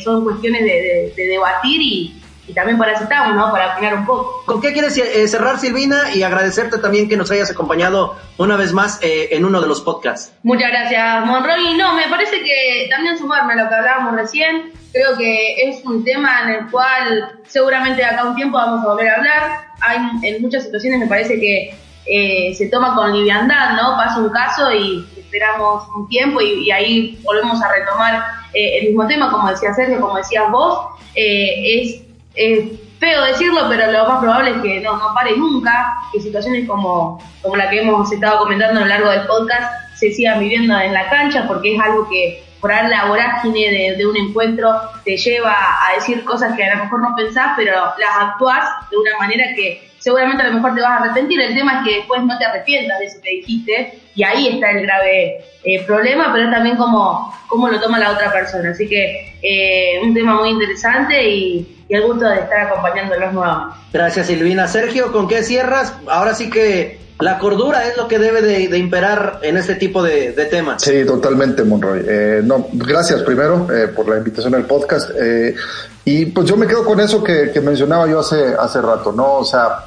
son 0.03 0.23
cuestiones 0.23 0.63
de 0.63 1.13
debatir 1.15 1.81
y, 1.81 2.21
y 2.47 2.53
también 2.53 2.77
para 2.77 2.93
eso 2.93 3.03
estamos, 3.03 3.35
¿no? 3.35 3.51
Para 3.51 3.73
opinar 3.73 3.95
un 3.95 4.05
poco. 4.05 4.43
¿Con 4.45 4.61
qué 4.61 4.71
quieres 4.71 4.95
eh, 4.97 5.27
cerrar, 5.27 5.59
Silvina? 5.59 6.13
Y 6.13 6.21
agradecerte 6.21 6.77
también 6.77 7.09
que 7.09 7.17
nos 7.17 7.31
hayas 7.31 7.49
acompañado 7.49 8.15
una 8.37 8.55
vez 8.55 8.71
más 8.71 8.99
eh, 9.01 9.29
en 9.31 9.45
uno 9.45 9.61
de 9.61 9.67
los 9.67 9.81
podcasts. 9.81 10.31
Muchas 10.43 10.69
gracias, 10.69 11.25
Monroy. 11.25 11.75
No, 11.75 11.95
me 11.95 12.07
parece 12.07 12.41
que 12.43 12.87
también 12.89 13.17
sumarme 13.17 13.53
a 13.53 13.63
lo 13.63 13.69
que 13.69 13.75
hablábamos 13.75 14.15
recién, 14.15 14.71
creo 14.91 15.17
que 15.17 15.69
es 15.69 15.83
un 15.85 16.03
tema 16.03 16.43
en 16.43 16.49
el 16.49 16.71
cual 16.71 17.31
seguramente 17.47 18.03
acá 18.05 18.25
un 18.25 18.35
tiempo 18.35 18.57
vamos 18.57 18.85
a 18.85 18.89
volver 18.89 19.09
a 19.09 19.15
hablar. 19.15 19.67
Hay 19.81 19.97
en 20.21 20.41
muchas 20.41 20.63
situaciones 20.63 20.99
me 20.99 21.07
parece 21.07 21.39
que 21.39 21.75
eh, 22.05 22.53
se 22.53 22.67
toma 22.67 22.93
con 22.93 23.11
liviandad, 23.11 23.71
¿no? 23.71 23.97
Pasa 23.97 24.19
un 24.19 24.29
caso 24.29 24.71
y 24.71 25.03
esperamos 25.35 25.83
un 25.95 26.07
tiempo 26.07 26.41
y, 26.41 26.71
ahí 26.71 27.19
volvemos 27.23 27.61
a 27.61 27.71
retomar 27.71 28.23
el 28.53 28.87
mismo 28.87 29.05
tema, 29.05 29.29
como 29.31 29.49
decía 29.49 29.73
Sergio, 29.73 29.99
como 29.99 30.17
decías 30.17 30.49
vos, 30.49 30.87
es 31.13 32.05
es 32.35 32.69
feo 32.99 33.23
decirlo, 33.23 33.61
pero 33.69 33.91
lo 33.91 34.07
más 34.07 34.19
probable 34.19 34.51
es 34.51 34.61
que 34.61 34.79
no, 34.81 34.97
no 34.97 35.13
pare 35.13 35.35
nunca, 35.37 35.97
que 36.11 36.19
situaciones 36.19 36.67
como, 36.67 37.19
como 37.41 37.55
la 37.55 37.69
que 37.69 37.81
hemos 37.81 38.11
estado 38.11 38.39
comentando 38.39 38.79
a 38.79 38.83
lo 38.83 38.89
largo 38.89 39.09
del 39.09 39.25
podcast 39.25 39.71
se 39.95 40.11
sigan 40.11 40.39
viviendo 40.39 40.77
en 40.79 40.93
la 40.93 41.09
cancha, 41.09 41.45
porque 41.47 41.75
es 41.75 41.81
algo 41.81 42.07
que 42.09 42.43
por 42.65 42.73
la 42.89 43.05
vorágine 43.05 43.95
de, 43.95 44.07
un 44.07 44.17
encuentro 44.17 44.73
te 45.03 45.15
lleva 45.17 45.53
a 45.53 45.93
decir 45.93 46.23
cosas 46.23 46.55
que 46.57 46.63
a 46.63 46.75
lo 46.75 46.85
mejor 46.85 46.99
no 46.99 47.15
pensás, 47.15 47.53
pero 47.55 47.73
las 47.73 48.17
actuás 48.21 48.89
de 48.89 48.97
una 48.97 49.15
manera 49.19 49.53
que 49.55 49.87
seguramente 49.99 50.41
a 50.41 50.47
lo 50.47 50.53
mejor 50.53 50.73
te 50.73 50.81
vas 50.81 50.89
a 50.89 51.03
arrepentir. 51.03 51.39
El 51.39 51.53
tema 51.53 51.77
es 51.77 51.87
que 51.87 51.95
después 51.97 52.23
no 52.23 52.35
te 52.39 52.45
arrepientas 52.45 52.97
de 52.97 53.05
eso 53.05 53.21
que 53.21 53.29
dijiste, 53.29 53.99
y 54.15 54.23
ahí 54.23 54.47
está 54.47 54.71
el 54.71 54.81
grave 54.81 55.45
eh, 55.63 55.83
problema, 55.85 56.31
pero 56.33 56.49
también 56.49 56.75
cómo, 56.75 57.31
cómo 57.49 57.67
lo 57.67 57.79
toma 57.79 57.99
la 57.99 58.09
otra 58.09 58.31
persona. 58.31 58.71
Así 58.71 58.89
que 58.89 59.37
eh, 59.43 59.99
un 60.01 60.15
tema 60.15 60.33
muy 60.33 60.49
interesante 60.49 61.23
y, 61.23 61.74
y 61.87 61.95
el 61.95 62.03
gusto 62.03 62.25
de 62.25 62.39
estar 62.39 62.67
acompañándolos 62.67 63.33
nuevamente. 63.33 63.75
Gracias 63.93 64.27
Silvina. 64.27 64.67
Sergio, 64.67 65.11
¿con 65.11 65.27
qué 65.27 65.43
cierras? 65.43 65.93
Ahora 66.07 66.33
sí 66.33 66.49
que 66.49 67.05
la 67.19 67.39
cordura 67.39 67.87
es 67.87 67.95
lo 67.95 68.07
que 68.07 68.19
debe 68.19 68.41
de, 68.41 68.77
imperar 68.77 69.39
en 69.41 69.55
este 69.57 69.75
tipo 69.75 70.03
de, 70.03 70.33
temas. 70.49 70.81
Sí, 70.81 71.05
totalmente, 71.05 71.63
Monroy. 71.63 72.03
Eh, 72.05 72.41
no, 72.43 72.67
gracias 72.73 73.21
primero 73.21 73.67
eh, 73.73 73.87
por 73.87 74.09
la 74.09 74.17
invitación 74.17 74.53
al 74.55 74.65
podcast. 74.65 75.11
Eh, 75.17 75.55
y 76.03 76.25
pues 76.27 76.45
yo 76.47 76.57
me 76.57 76.67
quedo 76.67 76.83
con 76.83 76.99
eso 76.99 77.23
que, 77.23 77.51
mencionaba 77.63 78.07
yo 78.07 78.19
hace, 78.19 78.53
hace 78.59 78.81
rato, 78.81 79.13
¿no? 79.13 79.35
O 79.35 79.45
sea, 79.45 79.85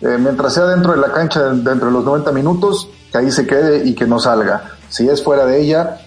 mientras 0.00 0.54
sea 0.54 0.66
dentro 0.66 0.92
de 0.92 0.98
la 0.98 1.12
cancha, 1.12 1.48
dentro 1.48 1.86
de 1.86 1.92
los 1.92 2.04
90 2.04 2.30
minutos, 2.30 2.88
que 3.10 3.18
ahí 3.18 3.30
se 3.32 3.46
quede 3.46 3.84
y 3.84 3.94
que 3.94 4.06
no 4.06 4.20
salga. 4.20 4.62
Si 4.88 5.08
es 5.08 5.22
fuera 5.22 5.44
de 5.46 5.60
ella, 5.60 5.98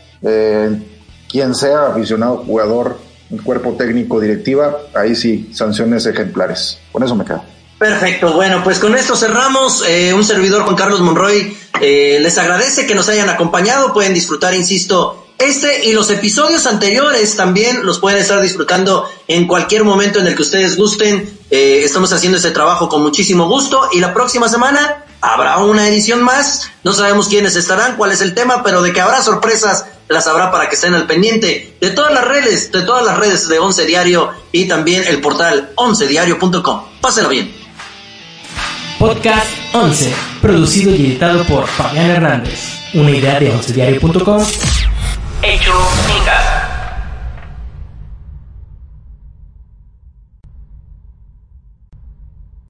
quien 1.29 1.53
sea 1.53 1.87
aficionado, 1.87 2.37
jugador, 2.37 2.97
cuerpo 3.39 3.75
técnico, 3.77 4.19
directiva, 4.19 4.77
ahí 4.93 5.15
sí, 5.15 5.49
sanciones 5.53 6.05
ejemplares. 6.05 6.79
Con 6.91 7.03
eso 7.03 7.15
me 7.15 7.23
quedo. 7.25 7.43
Perfecto, 7.77 8.33
bueno, 8.33 8.63
pues 8.63 8.77
con 8.77 8.95
esto 8.95 9.15
cerramos. 9.15 9.83
Eh, 9.87 10.13
un 10.13 10.23
servidor 10.23 10.63
Juan 10.63 10.75
Carlos 10.75 11.01
Monroy 11.01 11.57
eh, 11.79 12.19
les 12.21 12.37
agradece 12.37 12.85
que 12.85 12.93
nos 12.93 13.09
hayan 13.09 13.29
acompañado. 13.29 13.91
Pueden 13.91 14.13
disfrutar, 14.13 14.53
insisto, 14.53 15.25
Este 15.39 15.85
y 15.85 15.93
los 15.93 16.11
episodios 16.11 16.67
anteriores 16.67 17.35
también 17.35 17.83
los 17.83 17.97
pueden 17.97 18.19
estar 18.19 18.39
disfrutando 18.39 19.09
en 19.27 19.47
cualquier 19.47 19.83
momento 19.83 20.19
en 20.19 20.27
el 20.27 20.35
que 20.35 20.43
ustedes 20.43 20.77
gusten. 20.77 21.27
Eh, 21.49 21.81
estamos 21.83 22.13
haciendo 22.13 22.37
este 22.37 22.51
trabajo 22.51 22.87
con 22.87 23.01
muchísimo 23.01 23.47
gusto 23.47 23.89
y 23.91 23.99
la 23.99 24.13
próxima 24.13 24.47
semana 24.47 25.03
habrá 25.19 25.57
una 25.57 25.87
edición 25.87 26.21
más. 26.21 26.69
No 26.83 26.93
sabemos 26.93 27.27
quiénes 27.27 27.55
estarán, 27.55 27.97
cuál 27.97 28.11
es 28.11 28.21
el 28.21 28.35
tema, 28.35 28.61
pero 28.61 28.83
de 28.83 28.93
que 28.93 29.01
habrá 29.01 29.23
sorpresas 29.23 29.85
las 30.11 30.27
habrá 30.27 30.51
para 30.51 30.69
que 30.69 30.75
estén 30.75 30.93
al 30.93 31.07
pendiente 31.07 31.75
de 31.79 31.89
todas 31.91 32.13
las 32.13 32.25
redes, 32.25 32.71
de 32.71 32.81
todas 32.83 33.05
las 33.05 33.17
redes 33.17 33.47
de 33.47 33.59
Once 33.59 33.85
Diario 33.85 34.31
y 34.51 34.67
también 34.67 35.03
el 35.07 35.21
portal 35.21 35.71
oncediario.com. 35.75 36.81
Pásenlo 36.99 37.29
bien. 37.29 37.51
Podcast 38.99 39.47
11, 39.73 40.13
producido 40.41 40.91
y 40.95 41.07
editado 41.07 41.43
por 41.45 41.65
Fabián 41.65 42.11
Hernández. 42.11 42.79
Una 42.93 43.11
idea 43.11 43.39
de 43.39 43.49
oncediario.com. 43.51 44.45
Hecho 45.41 45.73